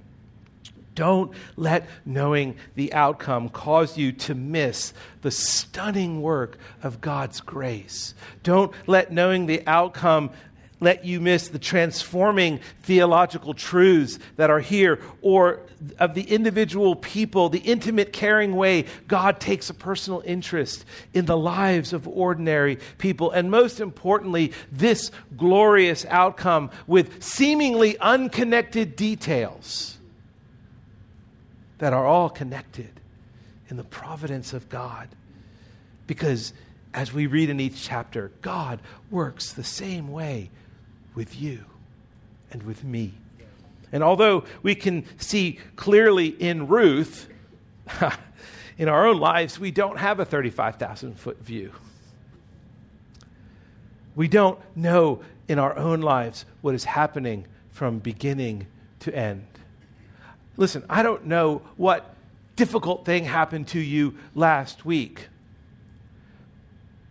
don't 0.94 1.32
let 1.56 1.88
knowing 2.04 2.54
the 2.74 2.92
outcome 2.92 3.48
cause 3.48 3.96
you 3.96 4.12
to 4.12 4.34
miss 4.34 4.92
the 5.22 5.30
stunning 5.30 6.20
work 6.20 6.58
of 6.82 7.00
God's 7.00 7.40
grace. 7.40 8.12
Don't 8.42 8.74
let 8.86 9.10
knowing 9.10 9.46
the 9.46 9.66
outcome 9.66 10.32
let 10.80 11.04
you 11.04 11.20
miss 11.20 11.48
the 11.48 11.58
transforming 11.58 12.60
theological 12.82 13.54
truths 13.54 14.18
that 14.36 14.50
are 14.50 14.60
here 14.60 15.00
or 15.22 15.60
of 15.98 16.14
the 16.14 16.22
individual 16.22 16.94
people, 16.94 17.48
the 17.48 17.58
intimate, 17.58 18.12
caring 18.12 18.54
way 18.54 18.84
God 19.08 19.40
takes 19.40 19.70
a 19.70 19.74
personal 19.74 20.22
interest 20.24 20.84
in 21.14 21.26
the 21.26 21.36
lives 21.36 21.92
of 21.92 22.06
ordinary 22.06 22.78
people. 22.98 23.30
And 23.30 23.50
most 23.50 23.80
importantly, 23.80 24.52
this 24.70 25.10
glorious 25.36 26.04
outcome 26.06 26.70
with 26.86 27.22
seemingly 27.22 27.98
unconnected 27.98 28.96
details 28.96 29.96
that 31.78 31.92
are 31.92 32.06
all 32.06 32.30
connected 32.30 33.00
in 33.68 33.76
the 33.76 33.84
providence 33.84 34.52
of 34.52 34.68
God. 34.68 35.08
Because 36.06 36.52
as 36.94 37.12
we 37.12 37.26
read 37.26 37.50
in 37.50 37.60
each 37.60 37.82
chapter, 37.82 38.30
God 38.40 38.80
works 39.10 39.52
the 39.52 39.64
same 39.64 40.08
way 40.08 40.50
with 41.16 41.40
you 41.40 41.64
and 42.52 42.62
with 42.62 42.84
me. 42.84 43.14
And 43.90 44.04
although 44.04 44.44
we 44.62 44.76
can 44.76 45.04
see 45.18 45.58
clearly 45.74 46.26
in 46.28 46.68
Ruth, 46.68 47.28
in 48.78 48.88
our 48.88 49.06
own 49.06 49.18
lives, 49.18 49.58
we 49.58 49.72
don't 49.72 49.98
have 49.98 50.20
a 50.20 50.24
35,000 50.24 51.18
foot 51.18 51.38
view. 51.40 51.72
We 54.14 54.28
don't 54.28 54.58
know 54.76 55.22
in 55.48 55.58
our 55.58 55.76
own 55.76 56.00
lives 56.00 56.44
what 56.60 56.74
is 56.74 56.84
happening 56.84 57.46
from 57.70 57.98
beginning 57.98 58.66
to 59.00 59.14
end. 59.14 59.46
Listen, 60.56 60.84
I 60.88 61.02
don't 61.02 61.26
know 61.26 61.62
what 61.76 62.14
difficult 62.56 63.04
thing 63.04 63.24
happened 63.24 63.68
to 63.68 63.80
you 63.80 64.16
last 64.34 64.84
week, 64.84 65.28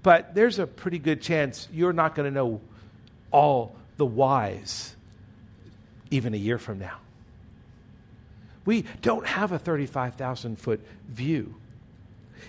but 0.01 0.33
there's 0.33 0.59
a 0.59 0.67
pretty 0.67 0.99
good 0.99 1.21
chance 1.21 1.67
you're 1.71 1.93
not 1.93 2.15
going 2.15 2.31
to 2.31 2.33
know 2.33 2.61
all 3.31 3.75
the 3.97 4.05
whys 4.05 4.95
even 6.11 6.33
a 6.33 6.37
year 6.37 6.57
from 6.57 6.79
now. 6.79 6.97
We 8.65 8.85
don't 9.01 9.25
have 9.25 9.51
a 9.51 9.59
35,000 9.59 10.57
foot 10.57 10.81
view. 11.07 11.55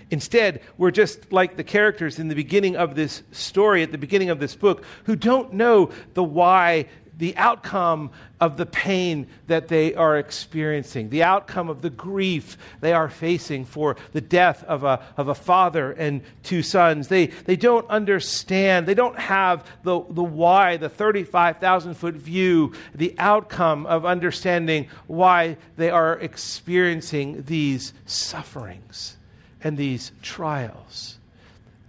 Instead, 0.09 0.61
we're 0.77 0.91
just 0.91 1.31
like 1.31 1.57
the 1.57 1.63
characters 1.63 2.19
in 2.19 2.27
the 2.27 2.35
beginning 2.35 2.75
of 2.75 2.95
this 2.95 3.23
story, 3.31 3.83
at 3.83 3.91
the 3.91 3.97
beginning 3.97 4.29
of 4.29 4.39
this 4.39 4.55
book, 4.55 4.83
who 5.05 5.15
don't 5.15 5.53
know 5.53 5.91
the 6.13 6.23
why 6.23 6.87
the 7.17 7.35
outcome 7.35 8.11
of 8.39 8.57
the 8.57 8.65
pain 8.65 9.27
that 9.47 9.67
they 9.67 9.95
are 9.95 10.17
experiencing, 10.17 11.09
the 11.09 11.23
outcome 11.23 11.69
of 11.69 11.81
the 11.81 11.89
grief 11.89 12.57
they 12.79 12.93
are 12.93 13.09
facing 13.09 13.65
for 13.65 13.95
the 14.13 14.21
death 14.21 14.63
of 14.65 14.83
a, 14.83 15.03
of 15.17 15.27
a 15.27 15.35
father 15.35 15.91
and 15.93 16.21
two 16.43 16.61
sons. 16.61 17.07
They, 17.07 17.27
they 17.27 17.55
don't 17.55 17.89
understand, 17.89 18.85
they 18.85 18.93
don't 18.93 19.17
have 19.17 19.65
the, 19.83 19.99
the 20.09 20.23
why, 20.23 20.77
the 20.77 20.89
35,000 20.89 21.95
foot 21.95 22.15
view, 22.15 22.73
the 22.93 23.15
outcome 23.17 23.85
of 23.87 24.05
understanding 24.05 24.87
why 25.07 25.57
they 25.75 25.89
are 25.89 26.13
experiencing 26.19 27.43
these 27.47 27.93
sufferings 28.05 29.17
and 29.63 29.77
these 29.77 30.11
trials. 30.21 31.17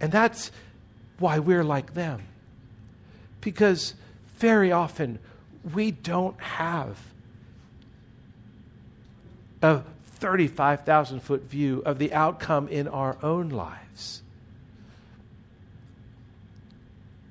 And 0.01 0.11
that's 0.11 0.51
why 1.19 1.39
we're 1.39 1.63
like 1.63 1.93
them. 1.93 2.23
Because 3.41 3.93
very 4.39 4.71
often 4.71 5.19
we 5.73 5.91
don't 5.91 6.39
have 6.39 6.97
a 9.61 9.81
35,000 10.19 11.19
foot 11.21 11.43
view 11.43 11.81
of 11.85 11.99
the 11.99 12.13
outcome 12.13 12.67
in 12.69 12.87
our 12.87 13.17
own 13.21 13.49
lives. 13.49 14.21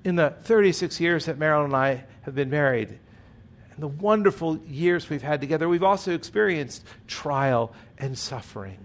In 0.04 0.16
the 0.16 0.30
36 0.42 1.00
years 1.00 1.26
that 1.26 1.38
Marilyn 1.38 1.66
and 1.66 1.76
I 1.76 2.04
have 2.22 2.34
been 2.34 2.50
married, 2.50 2.88
and 2.88 3.78
the 3.78 3.88
wonderful 3.88 4.58
years 4.58 5.08
we've 5.08 5.22
had 5.22 5.40
together, 5.40 5.68
we've 5.68 5.82
also 5.82 6.12
experienced 6.12 6.84
trial 7.06 7.72
and 7.98 8.16
suffering. 8.16 8.78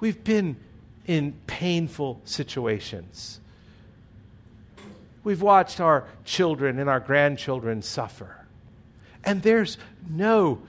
We've 0.00 0.22
been 0.22 0.56
in 1.06 1.34
painful 1.46 2.20
situations. 2.24 3.40
We've 5.24 5.42
watched 5.42 5.80
our 5.80 6.04
children 6.24 6.78
and 6.78 6.90
our 6.90 7.00
grandchildren 7.00 7.82
suffer. 7.82 8.36
And 9.24 9.42
there's 9.42 9.78
no 10.10 10.62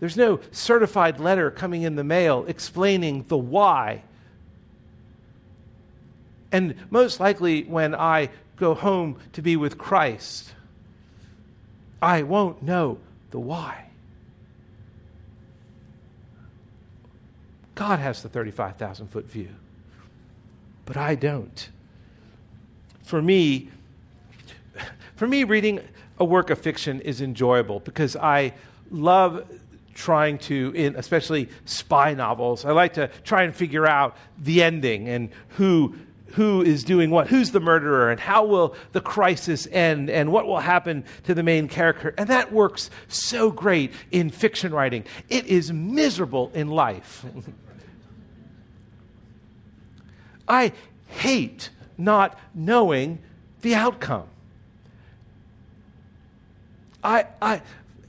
there's 0.00 0.16
no 0.16 0.40
certified 0.50 1.20
letter 1.20 1.50
coming 1.50 1.82
in 1.82 1.96
the 1.96 2.04
mail 2.04 2.44
explaining 2.46 3.24
the 3.28 3.38
why. 3.38 4.02
And 6.52 6.74
most 6.90 7.20
likely 7.20 7.62
when 7.64 7.94
I 7.94 8.30
go 8.56 8.74
home 8.74 9.16
to 9.32 9.42
be 9.42 9.56
with 9.56 9.78
Christ, 9.78 10.52
I 12.02 12.22
won't 12.22 12.62
know 12.62 12.98
the 13.30 13.38
why. 13.38 13.86
God 17.74 17.98
has 17.98 18.22
the 18.22 18.28
35,000 18.28 19.08
foot 19.08 19.24
view, 19.30 19.48
but 20.84 20.96
I 20.96 21.14
don't 21.14 21.68
for 23.04 23.22
me, 23.22 23.70
for 25.14 25.28
me, 25.28 25.44
reading 25.44 25.80
a 26.18 26.24
work 26.24 26.50
of 26.50 26.58
fiction 26.58 27.00
is 27.00 27.20
enjoyable 27.20 27.80
because 27.80 28.16
I 28.16 28.54
love 28.90 29.46
trying 29.94 30.38
to, 30.38 30.72
in 30.74 30.96
especially 30.96 31.48
spy 31.66 32.14
novels, 32.14 32.64
I 32.64 32.72
like 32.72 32.94
to 32.94 33.08
try 33.22 33.44
and 33.44 33.54
figure 33.54 33.86
out 33.86 34.16
the 34.38 34.62
ending 34.62 35.08
and 35.08 35.30
who 35.50 35.94
who 36.34 36.62
is 36.62 36.82
doing 36.82 37.10
what, 37.10 37.28
who's 37.28 37.52
the 37.52 37.60
murderer, 37.60 38.10
and 38.10 38.18
how 38.18 38.44
will 38.44 38.74
the 38.90 39.00
crisis 39.00 39.68
end, 39.70 40.10
and 40.10 40.32
what 40.32 40.48
will 40.48 40.58
happen 40.58 41.04
to 41.22 41.32
the 41.32 41.44
main 41.44 41.68
character. 41.68 42.12
And 42.18 42.28
that 42.28 42.52
works 42.52 42.90
so 43.06 43.52
great 43.52 43.92
in 44.10 44.30
fiction 44.30 44.74
writing. 44.74 45.04
It 45.28 45.46
is 45.46 45.72
miserable 45.72 46.50
in 46.52 46.70
life. 46.70 47.24
I 50.48 50.72
hate 51.06 51.70
not 51.96 52.38
knowing 52.54 53.18
the 53.60 53.74
outcome. 53.74 54.26
I, 57.02 57.26
I, 57.42 57.62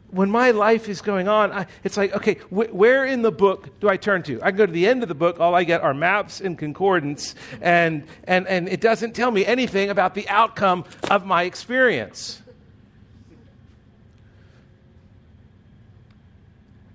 when 0.10 0.30
my 0.30 0.52
life 0.52 0.88
is 0.88 1.02
going 1.02 1.28
on, 1.28 1.52
I, 1.52 1.68
it's 1.84 1.98
like, 1.98 2.16
okay, 2.16 2.36
wh- 2.50 2.74
where 2.74 3.06
in 3.06 3.22
the 3.22 3.32
book 3.32 3.80
do 3.82 3.90
I 3.90 3.98
turn 3.98 4.24
to? 4.24 4.40
I 4.42 4.52
go 4.52 4.66
to 4.66 4.72
the 4.72 4.88
end 4.88 5.04
of 5.04 5.10
the 5.10 5.16
book, 5.16 5.40
all 5.40 5.54
I 5.54 5.66
get 5.66 5.82
are 5.82 5.94
maps 5.94 6.40
and 6.40 6.58
concordance, 6.58 7.36
and, 7.62 8.06
and, 8.24 8.48
and 8.48 8.70
it 8.70 8.80
doesn't 8.80 9.14
tell 9.14 9.32
me 9.32 9.46
anything 9.46 9.90
about 9.90 10.16
the 10.16 10.28
outcome 10.30 10.86
of 11.12 11.26
my 11.26 11.44
experience. 11.44 12.42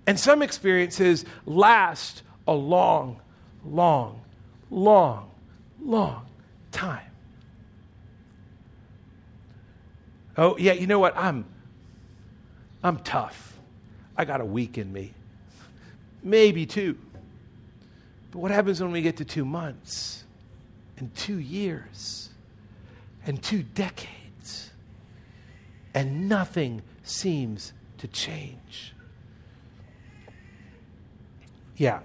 And 0.07 0.19
some 0.19 0.41
experiences 0.41 1.25
last 1.45 2.23
a 2.49 2.55
long, 2.55 3.21
long, 3.65 4.23
long, 4.71 5.31
long 5.81 6.30
time. 6.71 7.11
Oh, 10.37 10.57
yeah, 10.57 10.73
you 10.73 10.87
know 10.87 10.99
what? 10.99 11.17
I'm 11.17 11.45
I'm 12.83 12.99
tough. 12.99 13.59
I 14.17 14.25
got 14.25 14.41
a 14.41 14.45
week 14.45 14.79
in 14.79 14.93
me. 14.93 15.13
Maybe 16.23 16.67
two. 16.67 16.97
But 18.31 18.39
what 18.39 18.51
happens 18.51 18.81
when 18.81 18.93
we 18.93 19.03
get 19.03 19.17
to 19.19 19.25
2 19.25 19.45
months 19.45 20.25
and 20.97 21.15
2 21.15 21.39
years 21.39 22.31
and 23.27 23.43
2 23.43 23.63
decades 23.63 24.71
and 25.95 26.29
nothing 26.29 26.83
seems 27.03 27.73
to 27.99 28.09
change? 28.09 28.95
Yeah. 31.77 32.01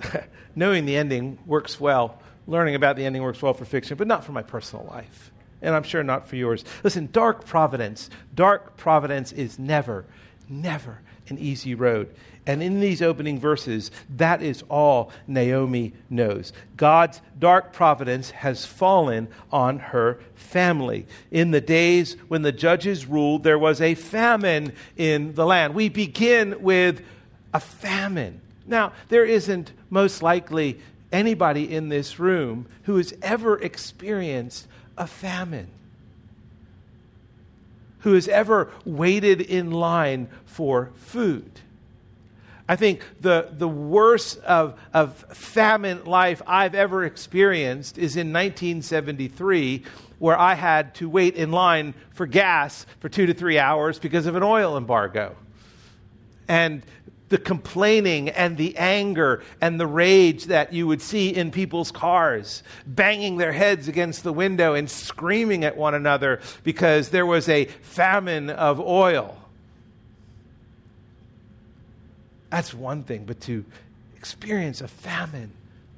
Knowing 0.54 0.84
the 0.84 0.96
ending 0.96 1.38
works 1.46 1.80
well 1.80 2.20
learning 2.48 2.74
about 2.74 2.96
the 2.96 3.04
ending 3.04 3.22
works 3.22 3.40
well 3.40 3.54
for 3.54 3.64
fiction, 3.64 3.96
but 3.96 4.08
not 4.08 4.24
for 4.24 4.32
my 4.32 4.42
personal 4.42 4.84
life. 4.86 5.30
And 5.62 5.74
I'm 5.74 5.82
sure 5.82 6.02
not 6.02 6.26
for 6.26 6.36
yours. 6.36 6.64
Listen, 6.82 7.08
dark 7.12 7.44
providence, 7.44 8.10
dark 8.34 8.76
providence 8.76 9.32
is 9.32 9.58
never, 9.58 10.04
never 10.48 11.00
an 11.28 11.38
easy 11.38 11.74
road. 11.74 12.14
And 12.46 12.62
in 12.62 12.80
these 12.80 13.02
opening 13.02 13.38
verses, 13.38 13.90
that 14.16 14.40
is 14.40 14.64
all 14.70 15.12
Naomi 15.26 15.92
knows. 16.08 16.54
God's 16.76 17.20
dark 17.38 17.74
providence 17.74 18.30
has 18.30 18.64
fallen 18.64 19.28
on 19.52 19.78
her 19.78 20.18
family. 20.34 21.06
In 21.30 21.50
the 21.50 21.60
days 21.60 22.16
when 22.28 22.40
the 22.40 22.52
judges 22.52 23.04
ruled, 23.04 23.42
there 23.42 23.58
was 23.58 23.82
a 23.82 23.94
famine 23.94 24.72
in 24.96 25.34
the 25.34 25.44
land. 25.44 25.74
We 25.74 25.90
begin 25.90 26.62
with 26.62 27.02
a 27.52 27.60
famine. 27.60 28.40
Now, 28.66 28.92
there 29.08 29.26
isn't 29.26 29.72
most 29.90 30.22
likely 30.22 30.78
anybody 31.12 31.72
in 31.72 31.88
this 31.88 32.18
room 32.18 32.66
who 32.84 32.96
has 32.96 33.14
ever 33.22 33.58
experienced 33.58 34.66
a 34.96 35.06
famine, 35.06 35.68
who 38.00 38.14
has 38.14 38.28
ever 38.28 38.70
waited 38.84 39.40
in 39.40 39.70
line 39.70 40.28
for 40.44 40.90
food. 40.96 41.60
I 42.68 42.76
think 42.76 43.02
the, 43.20 43.48
the 43.50 43.68
worst 43.68 44.38
of, 44.40 44.78
of 44.92 45.16
famine 45.34 46.04
life 46.04 46.42
I've 46.46 46.74
ever 46.74 47.02
experienced 47.02 47.96
is 47.96 48.14
in 48.14 48.28
1973, 48.32 49.84
where 50.18 50.38
I 50.38 50.54
had 50.54 50.94
to 50.96 51.08
wait 51.08 51.34
in 51.36 51.50
line 51.50 51.94
for 52.10 52.26
gas 52.26 52.84
for 53.00 53.08
two 53.08 53.24
to 53.24 53.32
three 53.32 53.58
hours 53.58 53.98
because 53.98 54.26
of 54.26 54.36
an 54.36 54.42
oil 54.42 54.76
embargo. 54.76 55.34
And 56.46 56.82
the 57.28 57.38
complaining 57.38 58.28
and 58.30 58.56
the 58.56 58.76
anger 58.76 59.42
and 59.60 59.78
the 59.78 59.86
rage 59.86 60.46
that 60.46 60.72
you 60.72 60.86
would 60.86 61.02
see 61.02 61.28
in 61.28 61.50
people's 61.50 61.90
cars, 61.90 62.62
banging 62.86 63.36
their 63.36 63.52
heads 63.52 63.88
against 63.88 64.24
the 64.24 64.32
window 64.32 64.74
and 64.74 64.88
screaming 64.88 65.64
at 65.64 65.76
one 65.76 65.94
another 65.94 66.40
because 66.64 67.10
there 67.10 67.26
was 67.26 67.48
a 67.48 67.66
famine 67.82 68.50
of 68.50 68.80
oil. 68.80 69.36
That's 72.50 72.72
one 72.72 73.02
thing, 73.02 73.24
but 73.24 73.40
to 73.42 73.64
experience 74.16 74.80
a 74.80 74.88
famine 74.88 75.52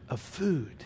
of 0.08 0.20
food. 0.20 0.84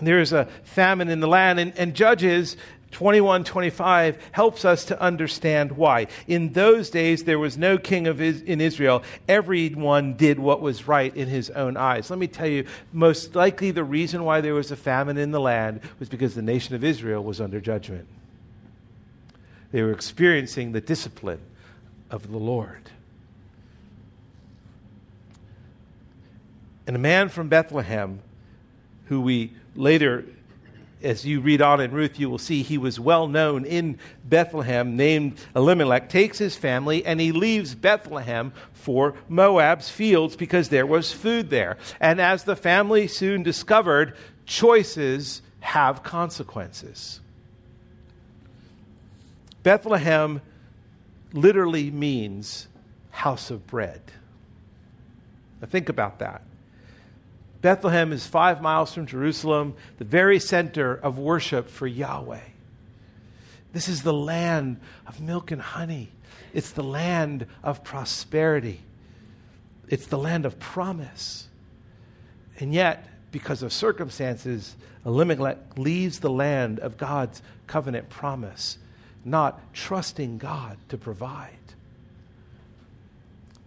There 0.00 0.20
is 0.20 0.32
a 0.32 0.46
famine 0.64 1.08
in 1.08 1.20
the 1.20 1.26
land, 1.26 1.58
and, 1.58 1.76
and 1.78 1.94
Judges 1.94 2.56
21 2.92 3.44
25 3.44 4.16
helps 4.32 4.64
us 4.64 4.84
to 4.86 5.00
understand 5.00 5.72
why. 5.72 6.06
In 6.26 6.52
those 6.52 6.88
days, 6.88 7.24
there 7.24 7.38
was 7.38 7.58
no 7.58 7.78
king 7.78 8.06
of 8.06 8.20
is- 8.20 8.42
in 8.42 8.60
Israel. 8.60 9.02
Everyone 9.28 10.14
did 10.14 10.38
what 10.38 10.60
was 10.60 10.88
right 10.88 11.14
in 11.14 11.28
his 11.28 11.50
own 11.50 11.76
eyes. 11.76 12.10
Let 12.10 12.18
me 12.18 12.26
tell 12.26 12.46
you, 12.46 12.64
most 12.92 13.34
likely 13.34 13.70
the 13.70 13.84
reason 13.84 14.24
why 14.24 14.40
there 14.40 14.54
was 14.54 14.70
a 14.70 14.76
famine 14.76 15.18
in 15.18 15.30
the 15.30 15.40
land 15.40 15.80
was 15.98 16.08
because 16.08 16.34
the 16.34 16.42
nation 16.42 16.74
of 16.74 16.84
Israel 16.84 17.22
was 17.22 17.40
under 17.40 17.60
judgment. 17.60 18.06
They 19.72 19.82
were 19.82 19.92
experiencing 19.92 20.72
the 20.72 20.80
discipline 20.80 21.40
of 22.10 22.30
the 22.30 22.38
Lord. 22.38 22.90
And 26.86 26.94
a 26.94 27.00
man 27.00 27.28
from 27.28 27.48
Bethlehem, 27.48 28.20
who 29.06 29.20
we 29.20 29.52
later, 29.74 30.24
as 31.02 31.24
you 31.24 31.40
read 31.40 31.60
on 31.60 31.80
in 31.80 31.92
Ruth, 31.92 32.18
you 32.18 32.30
will 32.30 32.38
see 32.38 32.62
he 32.62 32.78
was 32.78 32.98
well 32.98 33.28
known 33.28 33.64
in 33.64 33.98
Bethlehem, 34.24 34.96
named 34.96 35.38
Elimelech, 35.54 36.08
takes 36.08 36.38
his 36.38 36.56
family 36.56 37.04
and 37.04 37.20
he 37.20 37.32
leaves 37.32 37.74
Bethlehem 37.74 38.52
for 38.72 39.14
Moab's 39.28 39.90
fields 39.90 40.36
because 40.36 40.68
there 40.68 40.86
was 40.86 41.12
food 41.12 41.50
there. 41.50 41.76
And 42.00 42.20
as 42.20 42.44
the 42.44 42.56
family 42.56 43.06
soon 43.08 43.42
discovered, 43.42 44.16
choices 44.46 45.42
have 45.60 46.02
consequences. 46.02 47.20
Bethlehem 49.62 50.40
literally 51.32 51.90
means 51.90 52.68
house 53.10 53.50
of 53.50 53.66
bread. 53.66 54.00
Now, 55.60 55.66
think 55.66 55.88
about 55.88 56.20
that. 56.20 56.42
Bethlehem 57.66 58.12
is 58.12 58.24
five 58.24 58.62
miles 58.62 58.94
from 58.94 59.06
Jerusalem, 59.06 59.74
the 59.98 60.04
very 60.04 60.38
center 60.38 60.94
of 60.94 61.18
worship 61.18 61.68
for 61.68 61.88
Yahweh. 61.88 62.38
This 63.72 63.88
is 63.88 64.04
the 64.04 64.12
land 64.12 64.78
of 65.04 65.20
milk 65.20 65.50
and 65.50 65.60
honey. 65.60 66.12
It's 66.54 66.70
the 66.70 66.84
land 66.84 67.44
of 67.64 67.82
prosperity. 67.82 68.82
It's 69.88 70.06
the 70.06 70.16
land 70.16 70.46
of 70.46 70.60
promise. 70.60 71.48
And 72.60 72.72
yet, 72.72 73.08
because 73.32 73.64
of 73.64 73.72
circumstances, 73.72 74.76
Elimelech 75.04 75.76
leaves 75.76 76.20
the 76.20 76.30
land 76.30 76.78
of 76.78 76.96
God's 76.96 77.42
covenant 77.66 78.08
promise, 78.08 78.78
not 79.24 79.74
trusting 79.74 80.38
God 80.38 80.76
to 80.90 80.96
provide. 80.96 81.65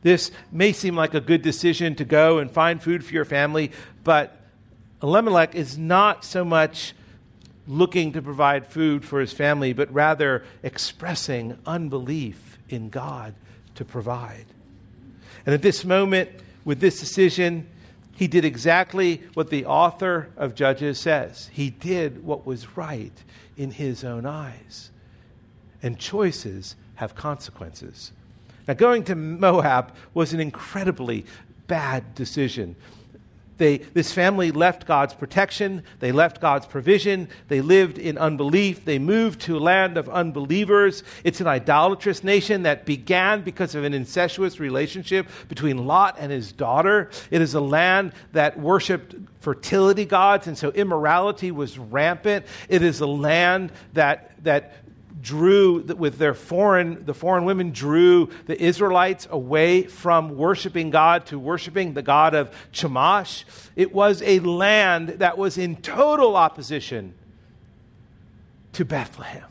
This 0.02 0.32
may 0.52 0.72
seem 0.72 0.96
like 0.96 1.14
a 1.14 1.22
good 1.22 1.42
decision 1.42 1.96
to 1.96 2.06
go 2.06 2.38
and 2.38 2.50
find 2.50 2.82
food 2.82 3.04
for 3.04 3.14
your 3.14 3.26
family, 3.26 3.72
but 4.04 4.36
Elimelech 5.02 5.56
is 5.56 5.78
not 5.78 6.24
so 6.24 6.44
much 6.44 6.94
looking 7.68 8.14
to 8.14 8.22
provide 8.22 8.68
food 8.68 9.06
for 9.06 9.20
his 9.20 9.32
family, 9.32 9.74
but 9.74 9.94
rather 9.94 10.44
expressing 10.64 11.58
unbelief 11.66 12.58
in 12.70 12.90
God 12.90 13.36
to 13.76 13.86
provide. 13.86 14.46
And 15.46 15.54
at 15.54 15.62
this 15.62 15.86
moment, 15.86 16.30
with 16.66 16.80
this 16.80 17.00
decision, 17.00 17.68
he 18.16 18.28
did 18.28 18.44
exactly 18.44 19.24
what 19.34 19.50
the 19.50 19.66
author 19.66 20.30
of 20.36 20.56
Judges 20.56 21.00
says. 21.00 21.50
He 21.54 21.70
did 21.70 22.24
what 22.24 22.46
was 22.46 22.76
right 22.76 23.14
in 23.56 23.72
his 23.72 24.04
own 24.04 24.26
eyes. 24.26 24.92
And 25.82 25.98
choices 25.98 26.76
have 26.96 27.16
consequences. 27.16 28.12
Now, 28.70 28.76
going 28.76 29.04
to 29.06 29.16
Moab 29.16 29.96
was 30.14 30.32
an 30.32 30.40
incredibly 30.40 31.26
bad 31.66 32.14
decision. 32.14 32.76
They, 33.58 33.80
this 33.80 34.14
family 34.14 34.52
left 34.52 34.86
God's 34.86 35.16
protection. 35.16 35.82
They 36.00 36.12
left 36.12 36.40
God's 36.40 36.68
provision. 36.68 37.30
They 37.48 37.62
lived 37.62 37.98
in 37.98 38.20
unbelief. 38.20 38.86
They 38.86 39.00
moved 39.00 39.42
to 39.42 39.58
a 39.58 39.60
land 39.60 39.98
of 39.98 40.08
unbelievers. 40.08 41.02
It's 41.24 41.42
an 41.42 41.48
idolatrous 41.48 42.24
nation 42.24 42.62
that 42.62 42.86
began 42.86 43.42
because 43.42 43.74
of 43.74 43.86
an 43.86 43.96
incestuous 43.96 44.60
relationship 44.60 45.28
between 45.48 45.88
Lot 45.88 46.18
and 46.20 46.32
his 46.32 46.52
daughter. 46.52 47.10
It 47.32 47.42
is 47.42 47.56
a 47.56 47.62
land 47.62 48.14
that 48.34 48.60
worshiped 48.60 49.16
fertility 49.40 50.06
gods, 50.06 50.46
and 50.46 50.56
so 50.56 50.70
immorality 50.74 51.50
was 51.50 51.80
rampant. 51.80 52.46
It 52.68 52.84
is 52.84 53.00
a 53.00 53.08
land 53.08 53.72
that, 53.94 54.44
that 54.44 54.76
drew 55.22 55.82
with 55.82 56.18
their 56.18 56.34
foreign 56.34 57.04
the 57.06 57.14
foreign 57.14 57.46
women 57.46 57.72
drew 57.72 58.30
the 58.46 58.62
israelites 58.62 59.28
away 59.32 59.84
from 59.84 60.38
worshiping 60.38 60.90
god 60.90 61.26
to 61.26 61.38
worshiping 61.38 61.94
the 61.94 62.02
god 62.02 62.34
of 62.34 62.50
chemosh. 62.72 63.44
It 63.76 63.94
was 63.94 64.22
a 64.22 64.40
land 64.40 65.10
that 65.20 65.38
was 65.38 65.58
in 65.58 65.78
total 65.78 66.36
opposition 66.36 67.14
to 68.74 68.86
bethlehem 68.86 69.46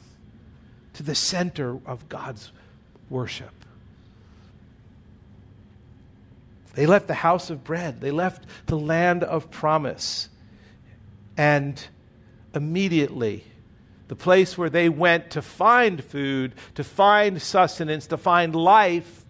to 0.94 1.02
the 1.02 1.14
center 1.14 1.78
of 1.86 2.08
god's 2.08 2.50
worship. 3.10 3.52
They 6.74 6.86
left 6.86 7.08
the 7.08 7.14
house 7.14 7.50
of 7.50 7.64
bread. 7.64 8.00
They 8.00 8.12
left 8.12 8.44
the 8.66 8.78
land 8.78 9.24
of 9.24 9.50
promise. 9.50 10.28
And 11.36 11.84
immediately 12.54 13.44
the 14.08 14.16
place 14.16 14.56
where 14.56 14.70
they 14.70 14.88
went 14.88 15.30
to 15.30 15.42
find 15.42 16.02
food, 16.02 16.54
to 16.74 16.82
find 16.82 17.40
sustenance, 17.40 18.06
to 18.06 18.16
find 18.16 18.56
life, 18.56 19.24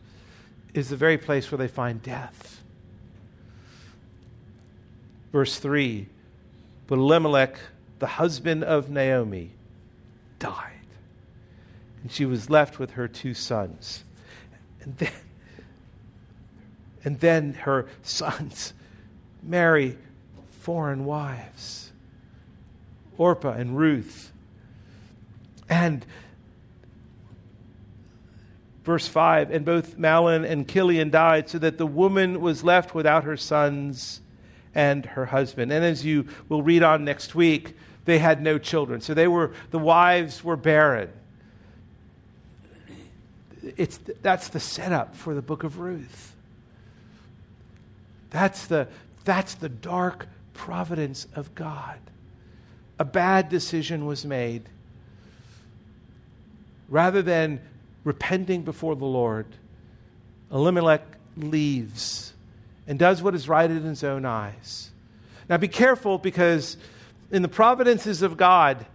is 0.73 0.89
the 0.89 0.97
very 0.97 1.19
place 1.19 1.51
where 1.51 1.59
they 1.59 1.69
find 1.69 2.01
death. 2.03 2.63
Verse 5.33 5.59
3 5.59 6.07
But 6.87 6.99
Elimelech, 6.99 7.59
the 7.99 8.07
husband 8.07 8.63
of 8.63 8.89
Naomi, 8.89 9.51
died. 10.39 10.73
And 12.03 12.13
she 12.13 12.25
was 12.25 12.49
left 12.49 12.79
with 12.79 12.93
her 12.93 13.09
two 13.09 13.35
sons. 13.35 14.05
And 14.83 14.97
then, 14.97 15.13
and 17.05 17.21
then 17.21 17.55
her 17.55 17.87
sons 18.03 18.73
marry 19.43 19.99
foreign 20.61 21.05
wives 21.05 21.91
Orpah 23.17 23.53
and 23.53 23.77
Ruth 23.77 24.33
and 25.69 26.05
verse 28.85 29.07
5 29.07 29.51
and 29.51 29.65
both 29.65 29.99
Mahlon 29.99 30.49
and 30.49 30.67
Chilion 30.67 31.11
died, 31.11 31.49
so 31.51 31.59
that 31.59 31.77
the 31.77 31.87
woman 31.87 32.41
was 32.41 32.65
left 32.65 32.95
without 32.95 33.25
her 33.25 33.37
sons 33.37 34.21
and 34.75 35.05
her 35.05 35.27
husband. 35.27 35.71
And 35.73 35.85
as 35.85 36.07
you 36.07 36.27
will 36.49 36.63
read 36.63 36.83
on 36.83 37.05
next 37.05 37.35
week, 37.35 37.77
they 38.07 38.19
had 38.19 38.41
no 38.41 38.59
children. 38.59 39.03
So 39.03 39.13
they 39.13 39.29
were, 39.29 39.53
the 39.71 39.79
wives 39.79 40.43
were 40.43 40.57
barren. 40.57 41.11
It's, 43.77 43.99
that's 44.23 44.49
the 44.49 44.61
setup 44.61 45.15
for 45.15 45.35
the 45.35 45.43
book 45.43 45.65
of 45.65 45.79
Ruth. 45.79 46.35
That's 48.31 48.67
the, 48.67 48.89
that's 49.25 49.55
the 49.55 49.69
dark 49.69 50.27
providence 50.55 51.27
of 51.35 51.55
God. 51.55 51.99
A 52.99 53.05
bad 53.05 53.51
decision 53.51 54.07
was 54.07 54.25
made 54.25 54.63
rather 56.89 57.23
than 57.23 57.61
repenting 58.05 58.63
before 58.63 58.97
the 58.97 59.05
Lord, 59.05 59.47
Elimelech 60.51 61.03
leaves 61.37 62.33
and 62.87 62.99
does 62.99 63.23
what 63.23 63.35
is 63.35 63.49
right 63.49 63.71
in 63.71 63.83
his 63.83 64.03
own 64.03 64.25
eyes. 64.25 64.91
Now 65.49 65.57
be 65.57 65.69
careful 65.69 66.19
because 66.19 66.77
in 67.31 67.43
the 67.43 67.49
providences 67.49 68.23
of 68.23 68.37
God, 68.37 68.87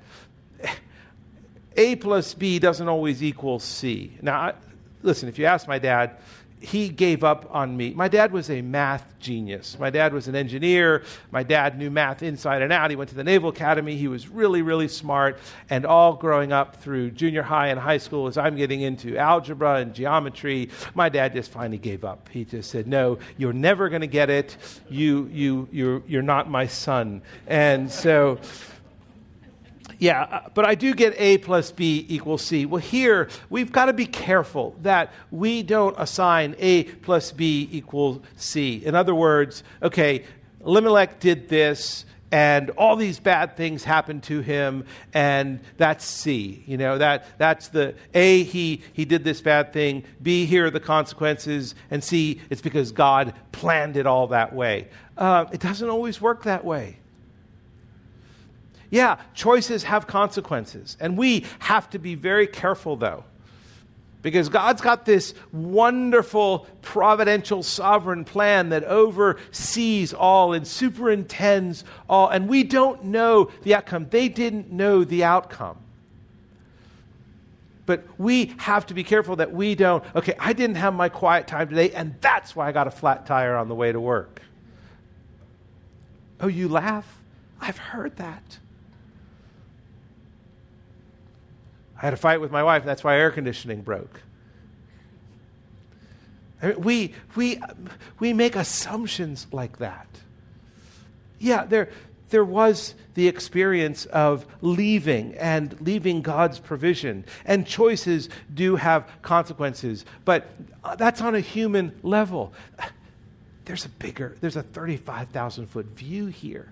A 1.75 1.95
plus 1.95 2.33
B 2.33 2.59
doesn't 2.59 2.87
always 2.87 3.23
equal 3.23 3.59
C. 3.59 4.17
Now, 4.21 4.39
I, 4.39 4.53
listen, 5.01 5.29
if 5.29 5.39
you 5.39 5.45
ask 5.45 5.67
my 5.67 5.79
dad, 5.79 6.17
he 6.63 6.87
gave 6.87 7.23
up 7.23 7.47
on 7.51 7.75
me. 7.75 7.93
My 7.93 8.07
dad 8.07 8.31
was 8.31 8.49
a 8.49 8.61
math 8.61 9.05
genius. 9.19 9.77
My 9.77 9.89
dad 9.89 10.13
was 10.13 10.29
an 10.29 10.35
engineer. 10.35 11.03
My 11.29 11.43
dad 11.43 11.77
knew 11.77 11.91
math 11.91 12.23
inside 12.23 12.61
and 12.61 12.71
out. 12.71 12.89
He 12.89 12.95
went 12.95 13.09
to 13.09 13.15
the 13.15 13.23
Naval 13.23 13.49
Academy. 13.49 13.97
He 13.97 14.07
was 14.07 14.29
really, 14.29 14.61
really 14.61 14.87
smart. 14.87 15.39
And 15.69 15.85
all 15.85 16.13
growing 16.13 16.53
up 16.53 16.77
through 16.77 17.11
junior 17.11 17.43
high 17.43 17.67
and 17.67 17.79
high 17.79 17.97
school, 17.97 18.27
as 18.27 18.37
I'm 18.37 18.55
getting 18.55 18.81
into 18.81 19.17
algebra 19.17 19.75
and 19.75 19.93
geometry, 19.93 20.69
my 20.95 21.09
dad 21.09 21.33
just 21.33 21.51
finally 21.51 21.77
gave 21.77 22.05
up. 22.05 22.29
He 22.29 22.45
just 22.45 22.71
said, 22.71 22.87
No, 22.87 23.19
you're 23.37 23.53
never 23.53 23.89
going 23.89 24.01
to 24.01 24.07
get 24.07 24.29
it. 24.29 24.55
You, 24.89 25.29
you, 25.33 25.67
you're, 25.71 26.01
you're 26.07 26.21
not 26.21 26.49
my 26.49 26.67
son. 26.67 27.21
And 27.45 27.91
so 27.91 28.39
yeah, 30.03 30.23
uh, 30.23 30.49
but 30.53 30.65
I 30.65 30.75
do 30.75 30.93
get 30.93 31.15
A 31.17 31.37
plus 31.37 31.71
B 31.71 32.05
equals 32.09 32.41
C. 32.41 32.65
Well, 32.65 32.81
here, 32.81 33.29
we've 33.49 33.71
got 33.71 33.85
to 33.85 33.93
be 33.93 34.05
careful 34.05 34.75
that 34.81 35.13
we 35.31 35.63
don't 35.63 35.95
assign 35.97 36.57
A 36.59 36.83
plus 36.83 37.31
B 37.31 37.69
equals 37.71 38.19
C. 38.35 38.83
In 38.85 38.95
other 38.95 39.15
words, 39.15 39.63
okay, 39.81 40.25
Elimelech 40.65 41.21
did 41.21 41.47
this, 41.47 42.03
and 42.33 42.71
all 42.71 42.97
these 42.97 43.21
bad 43.21 43.55
things 43.55 43.85
happened 43.85 44.23
to 44.23 44.41
him, 44.41 44.83
and 45.13 45.61
that's 45.77 46.03
C. 46.03 46.65
You 46.67 46.75
know, 46.75 46.97
that, 46.97 47.25
that's 47.37 47.69
the 47.69 47.95
A, 48.13 48.43
he, 48.43 48.81
he 48.91 49.05
did 49.05 49.23
this 49.23 49.39
bad 49.39 49.71
thing, 49.71 50.03
B, 50.21 50.45
here 50.45 50.65
are 50.65 50.69
the 50.69 50.81
consequences, 50.81 51.75
and 51.89 52.03
C, 52.03 52.41
it's 52.49 52.61
because 52.61 52.91
God 52.91 53.33
planned 53.53 53.95
it 53.95 54.05
all 54.05 54.27
that 54.27 54.53
way. 54.53 54.89
Uh, 55.17 55.45
it 55.53 55.61
doesn't 55.61 55.89
always 55.89 56.19
work 56.19 56.43
that 56.43 56.65
way. 56.65 56.97
Yeah, 58.93 59.17
choices 59.33 59.81
have 59.85 60.05
consequences. 60.05 60.97
And 60.99 61.17
we 61.17 61.45
have 61.57 61.89
to 61.89 61.97
be 61.97 62.13
very 62.13 62.45
careful, 62.45 62.95
though. 62.95 63.23
Because 64.21 64.49
God's 64.49 64.81
got 64.81 65.03
this 65.03 65.33
wonderful, 65.51 66.67
providential, 66.83 67.63
sovereign 67.63 68.23
plan 68.23 68.69
that 68.69 68.83
oversees 68.83 70.13
all 70.13 70.53
and 70.53 70.67
superintends 70.67 71.83
all. 72.07 72.29
And 72.29 72.47
we 72.47 72.63
don't 72.63 73.05
know 73.05 73.49
the 73.63 73.73
outcome. 73.73 74.09
They 74.11 74.29
didn't 74.29 74.71
know 74.71 75.03
the 75.03 75.23
outcome. 75.23 75.79
But 77.87 78.03
we 78.19 78.53
have 78.57 78.85
to 78.85 78.93
be 78.93 79.03
careful 79.03 79.37
that 79.37 79.51
we 79.51 79.73
don't, 79.73 80.03
okay, 80.15 80.35
I 80.37 80.53
didn't 80.53 80.75
have 80.75 80.93
my 80.93 81.09
quiet 81.09 81.47
time 81.47 81.67
today, 81.67 81.89
and 81.93 82.13
that's 82.21 82.55
why 82.55 82.67
I 82.67 82.71
got 82.71 82.85
a 82.85 82.91
flat 82.91 83.25
tire 83.25 83.55
on 83.55 83.69
the 83.69 83.75
way 83.75 83.91
to 83.91 83.99
work. 83.99 84.43
Oh, 86.39 86.47
you 86.47 86.67
laugh? 86.67 87.17
I've 87.59 87.79
heard 87.79 88.17
that. 88.17 88.59
I 92.03 92.07
had 92.07 92.13
a 92.13 92.17
fight 92.17 92.41
with 92.41 92.51
my 92.51 92.63
wife, 92.63 92.83
that's 92.83 93.01
why 93.01 93.17
air 93.17 93.31
conditioning 93.31 93.81
broke. 93.81 94.19
I 96.61 96.67
mean, 96.67 96.81
we, 96.81 97.13
we, 97.37 97.61
we 98.19 98.33
make 98.33 98.57
assumptions 98.57 99.47
like 99.53 99.77
that. 99.77 100.07
Yeah, 101.39 101.63
there, 101.63 101.91
there 102.27 102.43
was 102.43 102.93
the 103.13 103.29
experience 103.29 104.05
of 104.07 104.45
leaving 104.59 105.33
and 105.35 105.79
leaving 105.79 106.21
God's 106.21 106.59
provision, 106.59 107.23
and 107.45 107.65
choices 107.65 108.27
do 108.53 108.75
have 108.75 109.09
consequences, 109.21 110.03
but 110.25 110.49
uh, 110.83 110.97
that's 110.97 111.21
on 111.21 111.35
a 111.35 111.39
human 111.39 111.97
level. 112.03 112.51
There's 113.63 113.85
a 113.85 113.89
bigger, 113.89 114.35
there's 114.41 114.57
a 114.57 114.63
35,000 114.63 115.67
foot 115.67 115.85
view 115.85 116.25
here. 116.25 116.67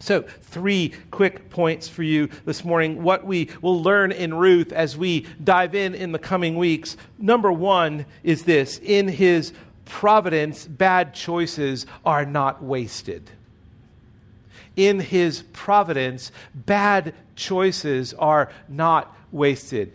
So, 0.00 0.22
three 0.22 0.92
quick 1.10 1.50
points 1.50 1.88
for 1.88 2.04
you 2.04 2.28
this 2.44 2.64
morning. 2.64 3.02
What 3.02 3.26
we 3.26 3.50
will 3.60 3.82
learn 3.82 4.12
in 4.12 4.32
Ruth 4.32 4.72
as 4.72 4.96
we 4.96 5.26
dive 5.42 5.74
in 5.74 5.94
in 5.94 6.12
the 6.12 6.20
coming 6.20 6.56
weeks. 6.56 6.96
Number 7.18 7.50
one 7.50 8.06
is 8.22 8.44
this 8.44 8.78
in 8.78 9.08
his 9.08 9.52
providence, 9.84 10.66
bad 10.66 11.14
choices 11.14 11.84
are 12.04 12.24
not 12.24 12.62
wasted. 12.62 13.28
In 14.76 15.00
his 15.00 15.42
providence, 15.52 16.30
bad 16.54 17.12
choices 17.34 18.14
are 18.14 18.52
not 18.68 19.16
wasted. 19.32 19.92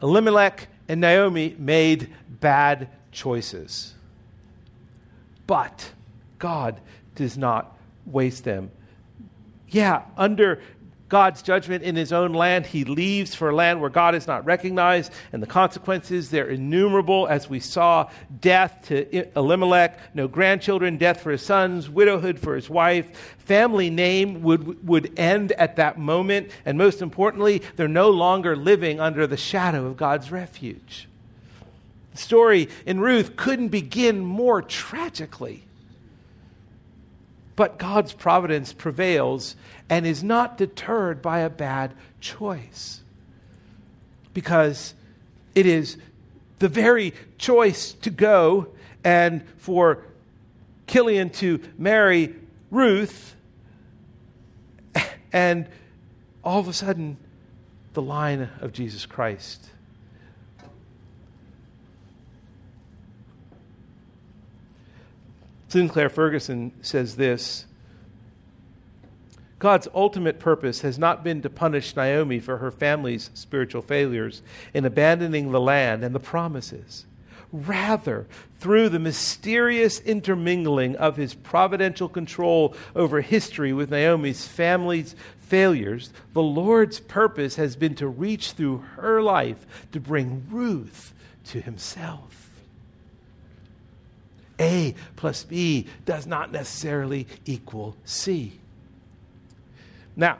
Elimelech 0.00 0.68
and 0.88 1.02
Naomi 1.02 1.54
made 1.58 2.08
bad 2.40 2.88
choices, 3.12 3.92
but 5.46 5.90
God 6.38 6.80
does 7.14 7.36
not 7.36 7.76
waste 8.06 8.44
them 8.44 8.70
yeah, 9.70 10.02
under 10.16 10.60
God's 11.08 11.40
judgment 11.40 11.84
in 11.84 11.96
his 11.96 12.12
own 12.12 12.34
land, 12.34 12.66
he 12.66 12.84
leaves 12.84 13.34
for 13.34 13.48
a 13.48 13.54
land 13.54 13.80
where 13.80 13.88
God 13.88 14.14
is 14.14 14.26
not 14.26 14.44
recognized, 14.44 15.10
and 15.32 15.42
the 15.42 15.46
consequences, 15.46 16.28
they're 16.28 16.48
innumerable, 16.48 17.26
as 17.26 17.48
we 17.48 17.60
saw 17.60 18.10
death 18.40 18.88
to 18.88 19.30
Elimelech, 19.34 20.14
no 20.14 20.28
grandchildren, 20.28 20.98
death 20.98 21.22
for 21.22 21.30
his 21.30 21.40
sons, 21.40 21.88
widowhood 21.88 22.38
for 22.38 22.54
his 22.54 22.68
wife. 22.68 23.34
Family 23.38 23.88
name 23.88 24.42
would, 24.42 24.86
would 24.86 25.18
end 25.18 25.52
at 25.52 25.76
that 25.76 25.98
moment, 25.98 26.50
and 26.66 26.76
most 26.76 27.00
importantly, 27.00 27.62
they're 27.76 27.88
no 27.88 28.10
longer 28.10 28.54
living 28.54 29.00
under 29.00 29.26
the 29.26 29.38
shadow 29.38 29.86
of 29.86 29.96
God's 29.96 30.30
refuge. 30.30 31.08
The 32.12 32.18
story 32.18 32.68
in 32.84 33.00
Ruth 33.00 33.36
couldn't 33.36 33.68
begin 33.68 34.20
more 34.20 34.60
tragically. 34.60 35.64
But 37.58 37.76
God's 37.76 38.12
providence 38.12 38.72
prevails 38.72 39.56
and 39.90 40.06
is 40.06 40.22
not 40.22 40.56
deterred 40.56 41.20
by 41.20 41.40
a 41.40 41.50
bad 41.50 41.92
choice. 42.20 43.00
Because 44.32 44.94
it 45.56 45.66
is 45.66 45.96
the 46.60 46.68
very 46.68 47.14
choice 47.36 47.94
to 47.94 48.10
go 48.10 48.68
and 49.02 49.42
for 49.56 50.04
Chilion 50.86 51.30
to 51.30 51.60
marry 51.76 52.36
Ruth, 52.70 53.34
and 55.32 55.66
all 56.44 56.60
of 56.60 56.68
a 56.68 56.72
sudden, 56.72 57.16
the 57.92 58.02
line 58.02 58.50
of 58.60 58.72
Jesus 58.72 59.04
Christ 59.04 59.68
Sinclair 65.68 66.08
Ferguson 66.08 66.72
says 66.82 67.16
this 67.16 67.66
God's 69.58 69.88
ultimate 69.94 70.38
purpose 70.38 70.82
has 70.82 70.98
not 70.98 71.24
been 71.24 71.42
to 71.42 71.50
punish 71.50 71.96
Naomi 71.96 72.38
for 72.38 72.58
her 72.58 72.70
family's 72.70 73.30
spiritual 73.34 73.82
failures 73.82 74.42
in 74.72 74.84
abandoning 74.84 75.50
the 75.50 75.60
land 75.60 76.04
and 76.04 76.14
the 76.14 76.20
promises. 76.20 77.06
Rather, 77.50 78.26
through 78.60 78.90
the 78.90 78.98
mysterious 78.98 80.00
intermingling 80.00 80.94
of 80.96 81.16
his 81.16 81.34
providential 81.34 82.08
control 82.08 82.76
over 82.94 83.20
history 83.20 83.72
with 83.72 83.90
Naomi's 83.90 84.46
family's 84.46 85.16
failures, 85.38 86.12
the 86.34 86.42
Lord's 86.42 87.00
purpose 87.00 87.56
has 87.56 87.74
been 87.74 87.94
to 87.96 88.06
reach 88.06 88.52
through 88.52 88.84
her 88.96 89.22
life 89.22 89.66
to 89.92 89.98
bring 89.98 90.46
Ruth 90.50 91.14
to 91.46 91.60
himself. 91.60 92.47
A 94.60 94.94
plus 95.16 95.44
B 95.44 95.86
does 96.04 96.26
not 96.26 96.52
necessarily 96.52 97.26
equal 97.44 97.96
C. 98.04 98.58
Now, 100.16 100.38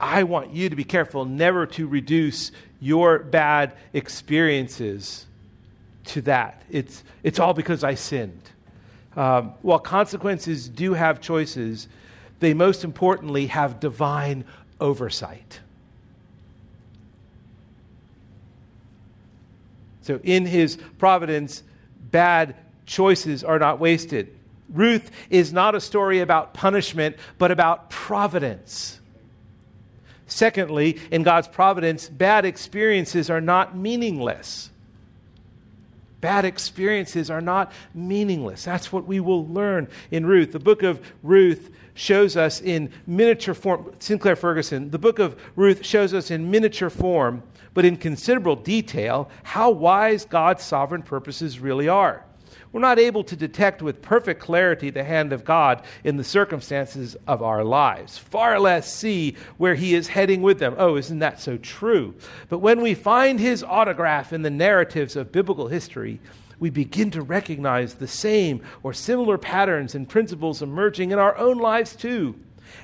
I 0.00 0.22
want 0.22 0.52
you 0.52 0.68
to 0.68 0.76
be 0.76 0.84
careful 0.84 1.24
never 1.24 1.66
to 1.66 1.86
reduce 1.86 2.50
your 2.80 3.18
bad 3.18 3.74
experiences 3.92 5.26
to 6.06 6.20
that. 6.22 6.62
It's, 6.70 7.04
it's 7.22 7.38
all 7.38 7.54
because 7.54 7.84
I 7.84 7.94
sinned. 7.94 8.50
Um, 9.16 9.54
while 9.62 9.78
consequences 9.78 10.68
do 10.68 10.94
have 10.94 11.20
choices, 11.20 11.88
they 12.40 12.52
most 12.52 12.84
importantly 12.84 13.46
have 13.46 13.80
divine 13.80 14.44
oversight. 14.80 15.60
So, 20.02 20.20
in 20.22 20.44
his 20.44 20.76
providence, 20.98 21.62
bad 22.10 22.56
choices 22.86 23.44
are 23.44 23.58
not 23.58 23.78
wasted. 23.78 24.34
Ruth 24.68 25.10
is 25.30 25.52
not 25.52 25.74
a 25.74 25.80
story 25.80 26.20
about 26.20 26.54
punishment, 26.54 27.16
but 27.38 27.50
about 27.50 27.90
providence. 27.90 29.00
Secondly, 30.26 30.98
in 31.10 31.22
God's 31.22 31.48
providence, 31.48 32.08
bad 32.08 32.44
experiences 32.44 33.30
are 33.30 33.40
not 33.40 33.76
meaningless. 33.76 34.70
Bad 36.20 36.46
experiences 36.46 37.28
are 37.28 37.42
not 37.42 37.70
meaningless. 37.94 38.64
That's 38.64 38.90
what 38.90 39.06
we 39.06 39.20
will 39.20 39.46
learn 39.46 39.88
in 40.10 40.24
Ruth. 40.24 40.52
The 40.52 40.58
book 40.58 40.82
of 40.82 41.00
Ruth 41.22 41.70
shows 41.92 42.36
us 42.36 42.60
in 42.60 42.90
miniature 43.06 43.54
form, 43.54 43.92
Sinclair 43.98 44.34
Ferguson, 44.34 44.90
the 44.90 44.98
book 44.98 45.18
of 45.18 45.40
Ruth 45.54 45.84
shows 45.84 46.14
us 46.14 46.30
in 46.30 46.50
miniature 46.50 46.90
form, 46.90 47.42
but 47.72 47.84
in 47.84 47.96
considerable 47.96 48.56
detail, 48.56 49.30
how 49.42 49.70
wise 49.70 50.24
God's 50.24 50.64
sovereign 50.64 51.02
purposes 51.02 51.60
really 51.60 51.88
are. 51.88 52.24
We're 52.74 52.80
not 52.80 52.98
able 52.98 53.22
to 53.22 53.36
detect 53.36 53.82
with 53.82 54.02
perfect 54.02 54.40
clarity 54.40 54.90
the 54.90 55.04
hand 55.04 55.32
of 55.32 55.44
God 55.44 55.80
in 56.02 56.16
the 56.16 56.24
circumstances 56.24 57.16
of 57.24 57.40
our 57.40 57.62
lives, 57.62 58.18
far 58.18 58.58
less 58.58 58.92
see 58.92 59.36
where 59.58 59.76
He 59.76 59.94
is 59.94 60.08
heading 60.08 60.42
with 60.42 60.58
them. 60.58 60.74
Oh, 60.76 60.96
isn't 60.96 61.20
that 61.20 61.40
so 61.40 61.56
true? 61.56 62.16
But 62.48 62.58
when 62.58 62.80
we 62.80 62.94
find 62.94 63.38
His 63.38 63.62
autograph 63.62 64.32
in 64.32 64.42
the 64.42 64.50
narratives 64.50 65.14
of 65.14 65.30
biblical 65.30 65.68
history, 65.68 66.18
we 66.58 66.68
begin 66.68 67.12
to 67.12 67.22
recognize 67.22 67.94
the 67.94 68.08
same 68.08 68.60
or 68.82 68.92
similar 68.92 69.38
patterns 69.38 69.94
and 69.94 70.08
principles 70.08 70.60
emerging 70.60 71.12
in 71.12 71.20
our 71.20 71.38
own 71.38 71.58
lives 71.58 71.94
too. 71.94 72.34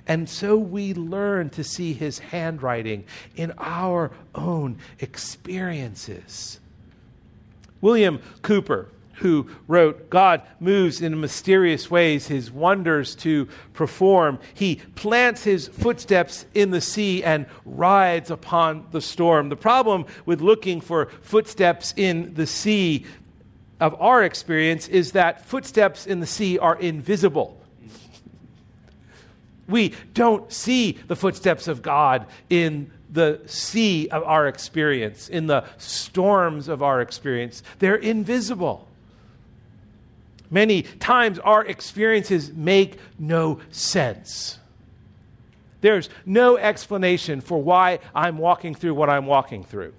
And 0.06 0.30
so 0.30 0.56
we 0.56 0.94
learn 0.94 1.50
to 1.50 1.64
see 1.64 1.94
his 1.94 2.20
handwriting 2.20 3.06
in 3.34 3.52
our 3.58 4.12
own 4.36 4.78
experiences. 5.00 6.60
William 7.80 8.20
Cowper 8.42 8.86
who 9.20 9.48
wrote, 9.68 10.10
God 10.10 10.42
moves 10.58 11.00
in 11.00 11.20
mysterious 11.20 11.90
ways 11.90 12.26
his 12.26 12.50
wonders 12.50 13.14
to 13.16 13.48
perform. 13.72 14.38
He 14.54 14.76
plants 14.94 15.44
his 15.44 15.68
footsteps 15.68 16.46
in 16.54 16.70
the 16.70 16.80
sea 16.80 17.22
and 17.22 17.46
rides 17.64 18.30
upon 18.30 18.86
the 18.90 19.00
storm. 19.00 19.48
The 19.48 19.56
problem 19.56 20.06
with 20.26 20.40
looking 20.40 20.80
for 20.80 21.06
footsteps 21.22 21.94
in 21.96 22.34
the 22.34 22.46
sea 22.46 23.06
of 23.78 24.00
our 24.00 24.24
experience 24.24 24.88
is 24.88 25.12
that 25.12 25.46
footsteps 25.46 26.06
in 26.06 26.20
the 26.20 26.26
sea 26.26 26.58
are 26.58 26.78
invisible. 26.78 27.56
We 29.68 29.94
don't 30.14 30.52
see 30.52 30.98
the 31.06 31.16
footsteps 31.16 31.68
of 31.68 31.80
God 31.80 32.26
in 32.50 32.90
the 33.08 33.40
sea 33.46 34.08
of 34.08 34.22
our 34.24 34.46
experience, 34.46 35.28
in 35.28 35.46
the 35.46 35.64
storms 35.78 36.68
of 36.68 36.82
our 36.82 37.00
experience. 37.00 37.62
They're 37.78 37.96
invisible. 37.96 38.88
Many 40.50 40.82
times 40.82 41.38
our 41.38 41.64
experiences 41.64 42.52
make 42.52 42.98
no 43.18 43.60
sense. 43.70 44.58
There's 45.80 46.10
no 46.26 46.56
explanation 46.58 47.40
for 47.40 47.62
why 47.62 48.00
I'm 48.14 48.36
walking 48.38 48.74
through 48.74 48.94
what 48.94 49.08
I'm 49.08 49.26
walking 49.26 49.64
through. 49.64 49.94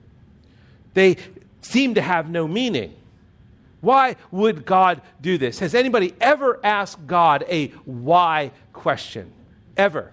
They 0.94 1.18
seem 1.62 1.96
to 1.96 2.02
have 2.02 2.30
no 2.30 2.48
meaning. 2.48 2.94
Why 3.80 4.18
would 4.30 4.66
God 4.66 5.02
do 5.22 5.38
this? 5.38 5.60
Has 5.60 5.74
anybody 5.74 6.14
ever 6.22 6.60
asked 6.64 7.08
God 7.08 7.46
a 7.50 7.70
why 7.86 8.52
question? 8.74 9.32
Ever? 9.76 10.12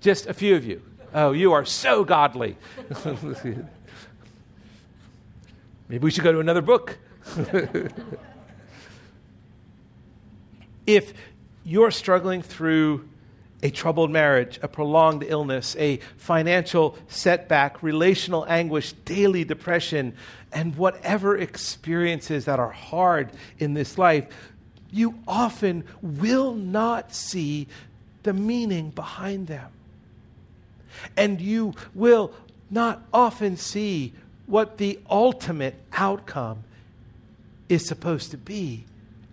Just 0.00 0.26
a 0.26 0.34
few 0.34 0.56
of 0.56 0.64
you. 0.66 0.82
Oh, 1.14 1.32
you 1.32 1.52
are 1.52 1.64
so 1.64 2.04
godly. 2.04 2.56
Maybe 5.88 6.04
we 6.04 6.10
should 6.10 6.24
go 6.24 6.32
to 6.32 6.40
another 6.40 6.62
book. 6.62 6.98
if 10.94 11.12
you're 11.64 11.90
struggling 11.90 12.42
through 12.42 13.08
a 13.62 13.70
troubled 13.70 14.10
marriage, 14.10 14.58
a 14.62 14.68
prolonged 14.68 15.22
illness, 15.22 15.76
a 15.78 15.98
financial 16.16 16.96
setback, 17.08 17.82
relational 17.82 18.46
anguish, 18.48 18.92
daily 19.04 19.44
depression, 19.44 20.14
and 20.52 20.76
whatever 20.76 21.36
experiences 21.36 22.46
that 22.46 22.58
are 22.58 22.70
hard 22.70 23.30
in 23.58 23.74
this 23.74 23.98
life, 23.98 24.26
you 24.90 25.14
often 25.28 25.84
will 26.02 26.54
not 26.54 27.14
see 27.14 27.68
the 28.22 28.32
meaning 28.32 28.90
behind 28.90 29.46
them. 29.46 29.70
And 31.16 31.40
you 31.40 31.74
will 31.94 32.32
not 32.70 33.02
often 33.12 33.56
see 33.56 34.12
what 34.46 34.78
the 34.78 34.98
ultimate 35.08 35.76
outcome 35.92 36.64
is 37.68 37.86
supposed 37.86 38.32
to 38.32 38.36
be 38.36 38.84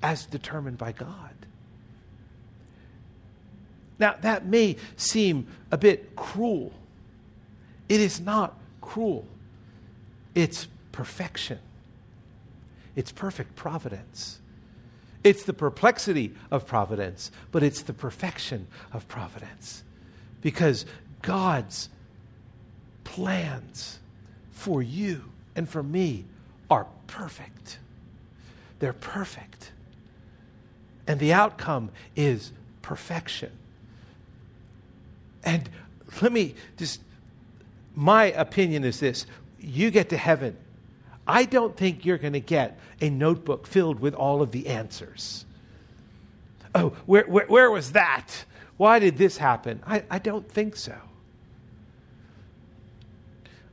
as 0.04 0.26
determined 0.26 0.78
by 0.78 0.91
God. 0.91 1.37
Now, 4.00 4.16
that 4.22 4.46
may 4.46 4.78
seem 4.96 5.48
a 5.72 5.78
bit 5.78 6.16
cruel. 6.16 6.72
It 7.90 8.00
is 8.00 8.20
not 8.20 8.54
cruel, 8.82 9.26
it's 10.36 10.68
perfection, 10.92 11.60
it's 12.96 13.12
perfect 13.12 13.56
providence. 13.56 14.40
It's 15.24 15.44
the 15.44 15.54
perplexity 15.54 16.34
of 16.52 16.66
providence, 16.66 17.32
but 17.52 17.62
it's 17.62 17.82
the 17.82 17.92
perfection 17.92 18.68
of 18.94 19.08
providence. 19.10 19.84
Because 20.42 20.86
God's 21.22 21.90
plans 23.04 24.00
for 24.52 24.82
you 24.82 25.24
and 25.56 25.68
for 25.68 25.84
me 25.84 26.24
are 26.70 26.88
perfect. 27.08 27.80
They're 28.80 28.94
perfect. 28.94 29.72
And 31.08 31.20
the 31.20 31.34
outcome 31.34 31.90
is 32.16 32.52
perfection. 32.82 33.52
And 35.48 35.70
let 36.22 36.34
me 36.34 36.56
just, 36.76 37.00
my 37.96 38.26
opinion 38.26 38.84
is 38.84 39.00
this 39.00 39.26
you 39.62 39.92
get 39.92 40.10
to 40.10 40.18
heaven. 40.18 40.58
I 41.26 41.46
don't 41.46 41.76
think 41.76 42.04
you're 42.06 42.18
going 42.18 42.34
to 42.34 42.42
get 42.42 42.78
a 43.00 43.10
notebook 43.10 43.66
filled 43.66 44.02
with 44.02 44.14
all 44.14 44.42
of 44.42 44.52
the 44.52 44.68
answers. 44.68 45.46
Oh, 46.76 46.90
where, 47.06 47.24
where, 47.24 47.46
where 47.48 47.72
was 47.72 47.94
that? 47.94 48.44
Why 48.76 49.00
did 49.00 49.18
this 49.18 49.38
happen? 49.38 49.82
I, 49.88 50.04
I 50.12 50.20
don't 50.20 50.52
think 50.52 50.76
so. 50.76 50.98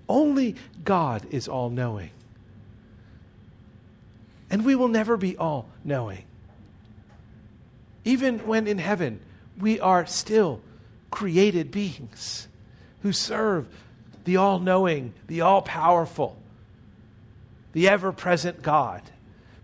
Only 0.08 0.54
God 0.84 1.26
is 1.32 1.48
all 1.48 1.70
knowing. 1.70 2.10
And 4.48 4.64
we 4.64 4.76
will 4.76 4.88
never 4.88 5.16
be 5.16 5.36
all 5.36 5.68
knowing. 5.82 6.24
Even 8.04 8.38
when 8.46 8.68
in 8.68 8.78
heaven, 8.78 9.18
we 9.58 9.80
are 9.80 10.06
still 10.06 10.60
created 11.14 11.70
beings 11.70 12.48
who 13.02 13.12
serve 13.12 13.68
the 14.24 14.36
all 14.36 14.58
knowing, 14.58 15.14
the 15.28 15.42
all 15.42 15.62
powerful, 15.62 16.36
the 17.72 17.88
ever 17.88 18.10
present 18.10 18.60
God. 18.62 19.00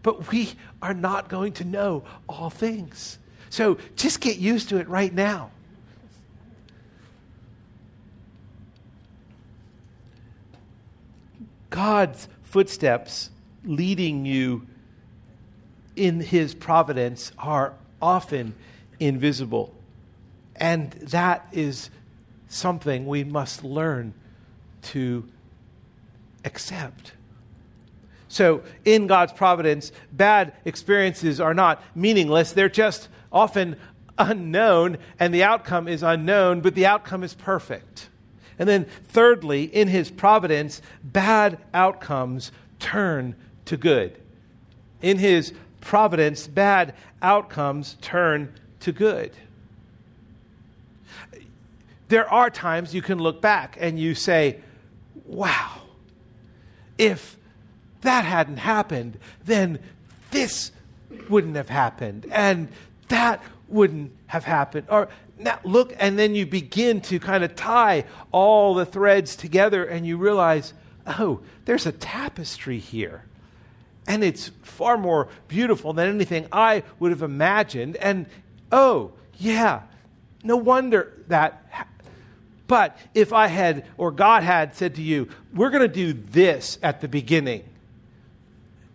But 0.05 0.31
we 0.31 0.53
are 0.81 0.95
not 0.95 1.29
going 1.29 1.55
to 1.55 1.65
know 1.65 2.05
all 2.29 2.51
things. 2.51 3.19
So 3.49 3.79
just 3.97 4.21
get 4.21 4.39
used 4.39 4.69
to 4.69 4.77
it 4.77 4.89
right 4.89 5.13
now. 5.13 5.51
God's 11.69 12.29
footsteps 12.45 13.29
leading 13.65 14.25
you 14.25 14.69
in 15.97 16.21
his 16.21 16.55
providence 16.55 17.33
are 17.37 17.75
often 18.01 18.55
invisible. 19.01 19.75
And 20.61 20.91
that 20.93 21.49
is 21.53 21.89
something 22.49 23.07
we 23.07 23.25
must 23.25 23.65
learn 23.65 24.13
to 24.83 25.27
accept. 26.45 27.13
So, 28.29 28.63
in 28.85 29.07
God's 29.07 29.33
providence, 29.33 29.91
bad 30.13 30.53
experiences 30.65 31.41
are 31.41 31.55
not 31.55 31.83
meaningless. 31.97 32.53
They're 32.53 32.69
just 32.69 33.09
often 33.33 33.77
unknown, 34.19 34.99
and 35.19 35.35
the 35.35 35.43
outcome 35.43 35.89
is 35.89 36.03
unknown, 36.03 36.61
but 36.61 36.75
the 36.75 36.87
outcome 36.87 37.25
is 37.25 37.35
perfect. 37.35 38.09
And 38.59 38.69
then, 38.69 38.85
thirdly, 39.09 39.65
in 39.65 39.89
His 39.89 40.11
providence, 40.11 40.83
bad 41.03 41.59
outcomes 41.73 42.53
turn 42.79 43.35
to 43.65 43.77
good. 43.77 44.21
In 45.01 45.19
His 45.19 45.53
providence, 45.81 46.47
bad 46.47 46.95
outcomes 47.23 47.97
turn 48.01 48.53
to 48.81 48.93
good 48.93 49.33
there 52.11 52.29
are 52.29 52.51
times 52.51 52.95
you 52.95 53.03
can 53.03 53.19
look 53.19 53.41
back 53.41 53.77
and 53.81 53.99
you 53.99 54.15
say, 54.15 54.59
wow, 55.25 55.83
if 56.99 57.37
that 58.03 58.25
hadn't 58.25 58.59
happened, 58.59 59.19
then 59.45 59.79
this 60.31 60.73
wouldn't 61.29 61.57
have 61.57 61.69
happened, 61.69 62.27
and 62.31 62.69
that 63.09 63.43
wouldn't 63.69 64.13
have 64.27 64.45
happened. 64.45 64.87
Or 64.91 65.09
now 65.39 65.61
look, 65.65 65.95
and 65.99 66.19
then 66.19 66.35
you 66.35 66.47
begin 66.47 67.01
to 67.03 67.21
kind 67.21 67.45
of 67.45 67.55
tie 67.55 68.05
all 68.33 68.75
the 68.75 68.85
threads 68.85 69.37
together, 69.37 69.85
and 69.85 70.07
you 70.07 70.17
realize, 70.17 70.73
oh, 71.07 71.41
there's 71.65 71.87
a 71.87 71.93
tapestry 71.93 72.79
here. 72.79 73.25
And 74.07 74.25
it's 74.25 74.49
far 74.63 74.99
more 74.99 75.29
beautiful 75.47 75.93
than 75.93 76.09
anything 76.09 76.47
I 76.51 76.83
would 76.99 77.13
have 77.13 77.23
imagined. 77.23 77.97
And 77.97 78.27
oh, 78.73 79.13
yeah, 79.39 79.83
no 80.43 80.57
wonder 80.57 81.13
that 81.29 81.89
but 82.71 82.97
if 83.15 83.33
I 83.33 83.49
had, 83.49 83.85
or 83.99 84.13
God 84.13 84.45
had 84.45 84.77
said 84.77 84.95
to 84.95 85.03
you, 85.03 85.29
we're 85.53 85.71
going 85.71 85.83
to 85.83 85.89
do 85.89 86.13
this 86.13 86.79
at 86.85 87.01
the 87.01 87.09
beginning, 87.09 87.65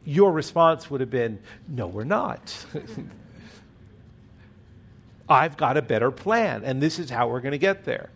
your 0.05 0.31
response 0.31 0.89
would 0.89 1.01
have 1.01 1.09
been, 1.09 1.39
no, 1.67 1.85
we're 1.85 2.05
not. 2.05 2.65
I've 5.29 5.57
got 5.57 5.75
a 5.75 5.81
better 5.81 6.09
plan, 6.09 6.63
and 6.63 6.81
this 6.81 6.99
is 6.99 7.09
how 7.09 7.27
we're 7.27 7.41
going 7.41 7.51
to 7.51 7.57
get 7.57 7.83
there. 7.83 8.11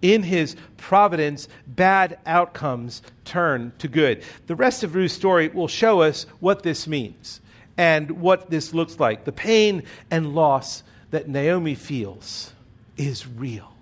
In 0.00 0.22
his 0.22 0.54
providence, 0.76 1.48
bad 1.66 2.20
outcomes 2.24 3.02
turn 3.24 3.72
to 3.78 3.88
good. 3.88 4.22
The 4.46 4.54
rest 4.54 4.84
of 4.84 4.94
Ruth's 4.94 5.14
story 5.14 5.48
will 5.48 5.66
show 5.66 6.02
us 6.02 6.24
what 6.38 6.62
this 6.62 6.86
means 6.86 7.40
and 7.76 8.20
what 8.20 8.48
this 8.48 8.72
looks 8.72 9.00
like. 9.00 9.24
The 9.24 9.32
pain 9.32 9.82
and 10.08 10.36
loss 10.36 10.84
that 11.10 11.28
Naomi 11.28 11.74
feels 11.74 12.52
is 12.96 13.26
real. 13.26 13.72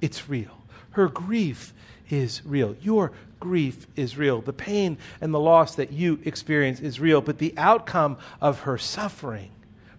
It's 0.00 0.28
real. 0.28 0.62
Her 0.90 1.08
grief 1.08 1.72
is 2.10 2.42
real. 2.44 2.76
Your 2.82 3.12
grief 3.40 3.86
is 3.96 4.16
real. 4.16 4.40
The 4.40 4.52
pain 4.52 4.98
and 5.20 5.32
the 5.32 5.40
loss 5.40 5.74
that 5.76 5.92
you 5.92 6.20
experience 6.24 6.80
is 6.80 7.00
real. 7.00 7.20
But 7.20 7.38
the 7.38 7.54
outcome 7.56 8.18
of 8.40 8.60
her 8.60 8.78
suffering 8.78 9.50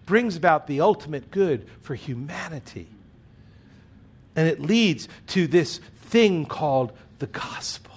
brings 0.06 0.36
about 0.36 0.66
the 0.66 0.80
ultimate 0.80 1.30
good 1.30 1.66
for 1.82 1.94
humanity. 1.94 2.88
And 4.34 4.48
it 4.48 4.60
leads 4.60 5.08
to 5.28 5.46
this 5.46 5.78
thing 6.02 6.46
called 6.46 6.92
the 7.18 7.26
gospel. 7.26 7.92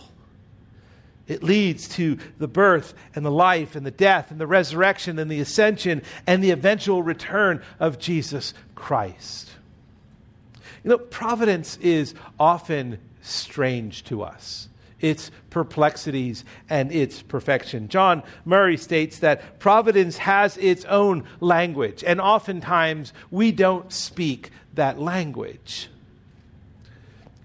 It 1.31 1.43
leads 1.43 1.87
to 1.95 2.17
the 2.39 2.47
birth 2.49 2.93
and 3.15 3.25
the 3.25 3.31
life 3.31 3.77
and 3.77 3.85
the 3.85 3.91
death 3.91 4.31
and 4.31 4.39
the 4.39 4.45
resurrection 4.45 5.17
and 5.17 5.31
the 5.31 5.39
ascension 5.39 6.01
and 6.27 6.43
the 6.43 6.51
eventual 6.51 7.03
return 7.03 7.63
of 7.79 7.99
Jesus 7.99 8.53
Christ. 8.75 9.49
You 10.83 10.89
know, 10.89 10.97
providence 10.97 11.77
is 11.77 12.15
often 12.37 12.99
strange 13.21 14.03
to 14.05 14.23
us 14.23 14.67
its 14.99 15.31
perplexities 15.49 16.43
and 16.69 16.91
its 16.91 17.21
perfection. 17.21 17.87
John 17.87 18.23
Murray 18.43 18.75
states 18.75 19.19
that 19.19 19.57
providence 19.57 20.17
has 20.17 20.57
its 20.57 20.83
own 20.85 21.23
language, 21.39 22.03
and 22.05 22.19
oftentimes 22.19 23.13
we 23.31 23.53
don't 23.53 23.91
speak 23.91 24.51
that 24.73 24.99
language. 24.99 25.87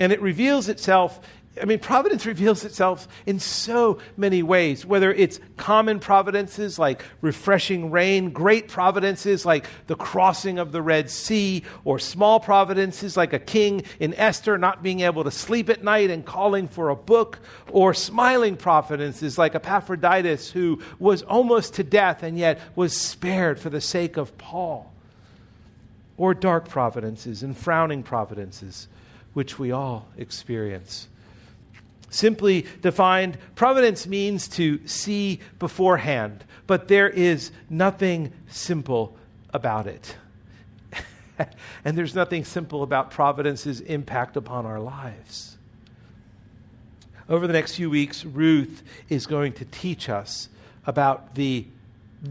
And 0.00 0.12
it 0.12 0.20
reveals 0.20 0.68
itself 0.68 1.20
I 1.60 1.64
mean, 1.64 1.78
providence 1.78 2.26
reveals 2.26 2.64
itself 2.64 3.08
in 3.24 3.40
so 3.40 3.98
many 4.16 4.42
ways, 4.42 4.84
whether 4.84 5.12
it's 5.12 5.40
common 5.56 6.00
providences 6.00 6.78
like 6.78 7.02
refreshing 7.22 7.90
rain, 7.90 8.30
great 8.30 8.68
providences 8.68 9.46
like 9.46 9.66
the 9.86 9.94
crossing 9.94 10.58
of 10.58 10.72
the 10.72 10.82
Red 10.82 11.10
Sea, 11.10 11.62
or 11.84 11.98
small 11.98 12.40
providences 12.40 13.16
like 13.16 13.32
a 13.32 13.38
king 13.38 13.84
in 13.98 14.12
Esther 14.14 14.58
not 14.58 14.82
being 14.82 15.00
able 15.00 15.24
to 15.24 15.30
sleep 15.30 15.70
at 15.70 15.82
night 15.82 16.10
and 16.10 16.26
calling 16.26 16.68
for 16.68 16.90
a 16.90 16.96
book, 16.96 17.38
or 17.70 17.94
smiling 17.94 18.56
providences 18.56 19.38
like 19.38 19.54
Epaphroditus, 19.54 20.50
who 20.50 20.82
was 20.98 21.22
almost 21.22 21.74
to 21.74 21.84
death 21.84 22.22
and 22.22 22.38
yet 22.38 22.60
was 22.74 22.94
spared 22.94 23.58
for 23.58 23.70
the 23.70 23.80
sake 23.80 24.18
of 24.18 24.36
Paul, 24.36 24.92
or 26.18 26.34
dark 26.34 26.68
providences 26.68 27.42
and 27.42 27.56
frowning 27.56 28.02
providences, 28.02 28.88
which 29.32 29.58
we 29.58 29.72
all 29.72 30.08
experience. 30.18 31.08
Simply 32.08 32.66
defined, 32.82 33.38
providence 33.54 34.06
means 34.06 34.48
to 34.48 34.86
see 34.86 35.40
beforehand, 35.58 36.44
but 36.66 36.88
there 36.88 37.08
is 37.08 37.50
nothing 37.68 38.32
simple 38.48 39.16
about 39.52 39.86
it. 39.86 40.16
and 41.84 41.98
there's 41.98 42.14
nothing 42.14 42.44
simple 42.44 42.82
about 42.82 43.10
providence's 43.10 43.80
impact 43.80 44.36
upon 44.36 44.66
our 44.66 44.80
lives. 44.80 45.56
Over 47.28 47.46
the 47.46 47.52
next 47.52 47.74
few 47.74 47.90
weeks, 47.90 48.24
Ruth 48.24 48.82
is 49.08 49.26
going 49.26 49.52
to 49.54 49.64
teach 49.64 50.08
us 50.08 50.48
about 50.86 51.34
the 51.34 51.66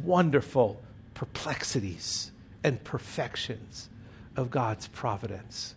wonderful 0.03 0.81
perplexities 1.13 2.31
and 2.63 2.81
perfections 2.83 3.89
of 4.37 4.49
God's 4.49 4.87
providence. 4.87 5.75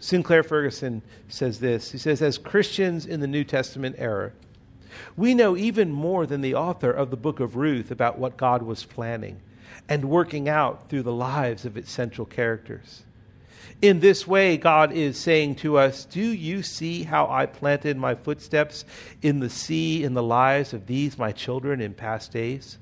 Sinclair 0.00 0.42
Ferguson 0.42 1.02
says 1.28 1.60
this. 1.60 1.90
He 1.90 1.98
says, 1.98 2.22
As 2.22 2.38
Christians 2.38 3.06
in 3.06 3.20
the 3.20 3.26
New 3.26 3.44
Testament 3.44 3.96
era, 3.98 4.32
we 5.16 5.34
know 5.34 5.56
even 5.56 5.92
more 5.92 6.26
than 6.26 6.40
the 6.40 6.54
author 6.54 6.90
of 6.90 7.10
the 7.10 7.16
book 7.16 7.40
of 7.40 7.56
Ruth 7.56 7.90
about 7.90 8.18
what 8.18 8.36
God 8.36 8.62
was 8.62 8.84
planning 8.84 9.40
and 9.88 10.06
working 10.06 10.48
out 10.48 10.88
through 10.88 11.02
the 11.02 11.12
lives 11.12 11.64
of 11.64 11.76
its 11.76 11.90
central 11.90 12.26
characters. 12.26 13.04
In 13.82 14.00
this 14.00 14.26
way, 14.26 14.56
God 14.56 14.92
is 14.92 15.18
saying 15.18 15.56
to 15.56 15.76
us, 15.76 16.04
Do 16.04 16.20
you 16.20 16.62
see 16.62 17.02
how 17.02 17.28
I 17.28 17.46
planted 17.46 17.96
my 17.96 18.14
footsteps 18.14 18.84
in 19.22 19.40
the 19.40 19.50
sea 19.50 20.02
in 20.02 20.14
the 20.14 20.22
lives 20.22 20.72
of 20.72 20.86
these 20.86 21.18
my 21.18 21.32
children 21.32 21.80
in 21.80 21.92
past 21.92 22.32
days? 22.32 22.78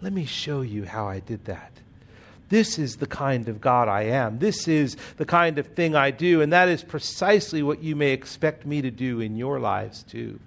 Let 0.00 0.12
me 0.12 0.24
show 0.24 0.62
you 0.62 0.84
how 0.84 1.06
I 1.06 1.20
did 1.20 1.44
that. 1.44 1.81
This 2.52 2.78
is 2.78 2.96
the 2.96 3.06
kind 3.06 3.48
of 3.48 3.62
God 3.62 3.88
I 3.88 4.02
am. 4.02 4.38
This 4.38 4.68
is 4.68 4.98
the 5.16 5.24
kind 5.24 5.58
of 5.58 5.68
thing 5.68 5.94
I 5.96 6.10
do. 6.10 6.42
And 6.42 6.52
that 6.52 6.68
is 6.68 6.84
precisely 6.84 7.62
what 7.62 7.82
you 7.82 7.96
may 7.96 8.10
expect 8.10 8.66
me 8.66 8.82
to 8.82 8.90
do 8.90 9.20
in 9.20 9.38
your 9.38 9.58
lives 9.58 10.02
too. 10.02 10.38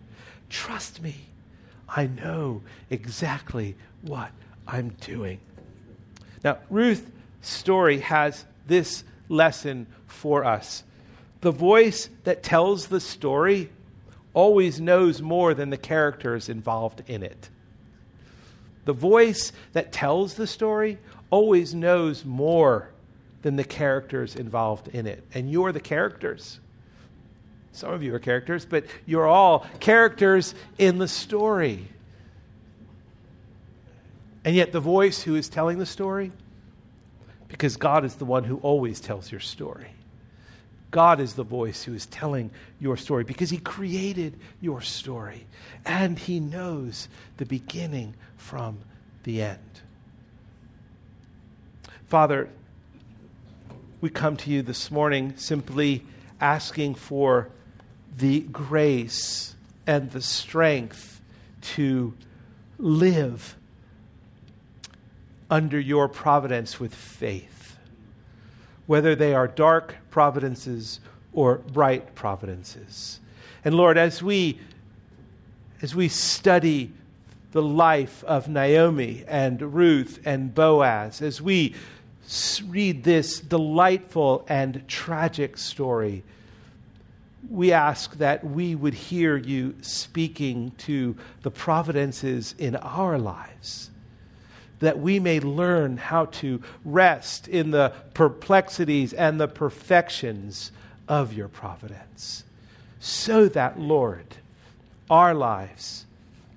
Trust 0.47 1.01
me. 1.01 1.15
I 1.89 2.05
know 2.05 2.61
exactly 2.91 3.75
what 4.03 4.29
I'm 4.67 4.89
doing. 5.01 5.39
Now, 6.43 6.59
Ruth's 6.69 7.09
story 7.41 8.01
has 8.01 8.45
this 8.67 9.03
lesson 9.27 9.87
for 10.05 10.45
us. 10.45 10.83
The 11.41 11.49
voice 11.49 12.07
that 12.23 12.43
tells 12.43 12.85
the 12.85 12.99
story 12.99 13.71
always 14.35 14.79
knows 14.79 15.23
more 15.23 15.55
than 15.55 15.71
the 15.71 15.75
characters 15.75 16.49
involved 16.49 17.01
in 17.07 17.23
it. 17.23 17.49
The 18.85 18.93
voice 18.93 19.51
that 19.73 19.91
tells 19.91 20.35
the 20.35 20.45
story 20.45 20.99
always 21.35 21.75
knows 21.75 22.23
more 22.23 22.87
than 23.41 23.57
the 23.57 23.63
characters 23.65 24.37
involved 24.37 24.87
in 24.87 25.05
it. 25.05 25.21
And 25.33 25.51
you're 25.51 25.73
the 25.73 25.81
characters. 25.81 26.61
Some 27.73 27.91
of 27.91 28.01
you 28.01 28.15
are 28.15 28.19
characters, 28.19 28.65
but 28.65 28.85
you're 29.05 29.27
all 29.27 29.65
characters 29.81 30.55
in 30.77 30.97
the 30.97 31.09
story. 31.09 31.89
And 34.45 34.55
yet, 34.55 34.71
the 34.71 34.79
voice 34.79 35.23
who 35.23 35.35
is 35.35 35.49
telling 35.49 35.77
the 35.77 35.85
story, 35.85 36.31
because 37.49 37.75
God 37.75 38.05
is 38.05 38.15
the 38.15 38.23
one 38.23 38.45
who 38.45 38.59
always 38.59 39.01
tells 39.01 39.29
your 39.29 39.41
story. 39.41 39.89
God 40.89 41.19
is 41.19 41.33
the 41.33 41.43
voice 41.43 41.83
who 41.83 41.93
is 41.93 42.05
telling 42.05 42.49
your 42.79 42.95
story 42.95 43.25
because 43.25 43.49
He 43.49 43.57
created 43.57 44.39
your 44.61 44.79
story 44.79 45.45
and 45.85 46.17
He 46.17 46.39
knows 46.39 47.09
the 47.35 47.45
beginning 47.45 48.15
from 48.37 48.77
the 49.23 49.41
end. 49.41 49.59
Father, 52.07 52.49
we 53.99 54.11
come 54.11 54.37
to 54.37 54.51
you 54.51 54.61
this 54.61 54.91
morning 54.91 55.33
simply 55.37 56.05
asking 56.39 56.93
for 56.93 57.49
the 58.15 58.41
grace 58.41 59.55
and 59.87 60.11
the 60.11 60.21
strength 60.21 61.19
to 61.61 62.13
live 62.77 63.55
under 65.49 65.79
your 65.79 66.07
providence 66.07 66.79
with 66.79 66.93
faith, 66.93 67.75
whether 68.85 69.15
they 69.15 69.33
are 69.33 69.47
dark 69.47 69.95
providences 70.11 70.99
or 71.33 71.55
bright 71.55 72.13
providences. 72.13 73.19
And 73.63 73.73
Lord, 73.73 73.97
as 73.97 74.21
we 74.21 74.59
as 75.81 75.95
we 75.95 76.07
study 76.07 76.91
the 77.55 77.63
life 77.63 78.21
of 78.25 78.49
Naomi 78.49 79.23
and 79.29 79.73
Ruth 79.73 80.19
and 80.25 80.53
Boaz, 80.53 81.21
as 81.21 81.41
we 81.41 81.73
read 82.67 83.05
this 83.05 83.39
delightful 83.39 84.45
and 84.49 84.85
tragic 84.89 85.57
story, 85.57 86.21
we 87.49 87.71
ask 87.71 88.17
that 88.17 88.43
we 88.43 88.75
would 88.75 88.93
hear 88.93 89.37
you 89.37 89.73
speaking 89.79 90.73
to 90.79 91.15
the 91.43 91.49
providences 91.49 92.53
in 92.57 92.75
our 92.75 93.17
lives, 93.17 93.89
that 94.79 94.99
we 94.99 95.17
may 95.17 95.39
learn 95.39 95.95
how 95.95 96.25
to 96.25 96.61
rest 96.83 97.47
in 97.47 97.71
the 97.71 97.93
perplexities 98.13 99.13
and 99.13 99.39
the 99.39 99.47
perfections 99.47 100.73
of 101.07 101.31
your 101.31 101.47
providence, 101.47 102.43
so 102.99 103.47
that, 103.47 103.79
Lord, 103.79 104.35
our 105.09 105.33
lives 105.33 106.05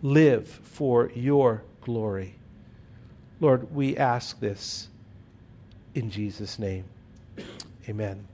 live 0.02 0.60
for 0.78 1.10
your 1.12 1.60
glory. 1.80 2.36
Lord, 3.40 3.74
we 3.74 3.96
ask 3.96 4.38
this 4.38 4.86
in 5.92 6.08
Jesus' 6.08 6.56
name. 6.56 6.84
Amen. 7.88 8.27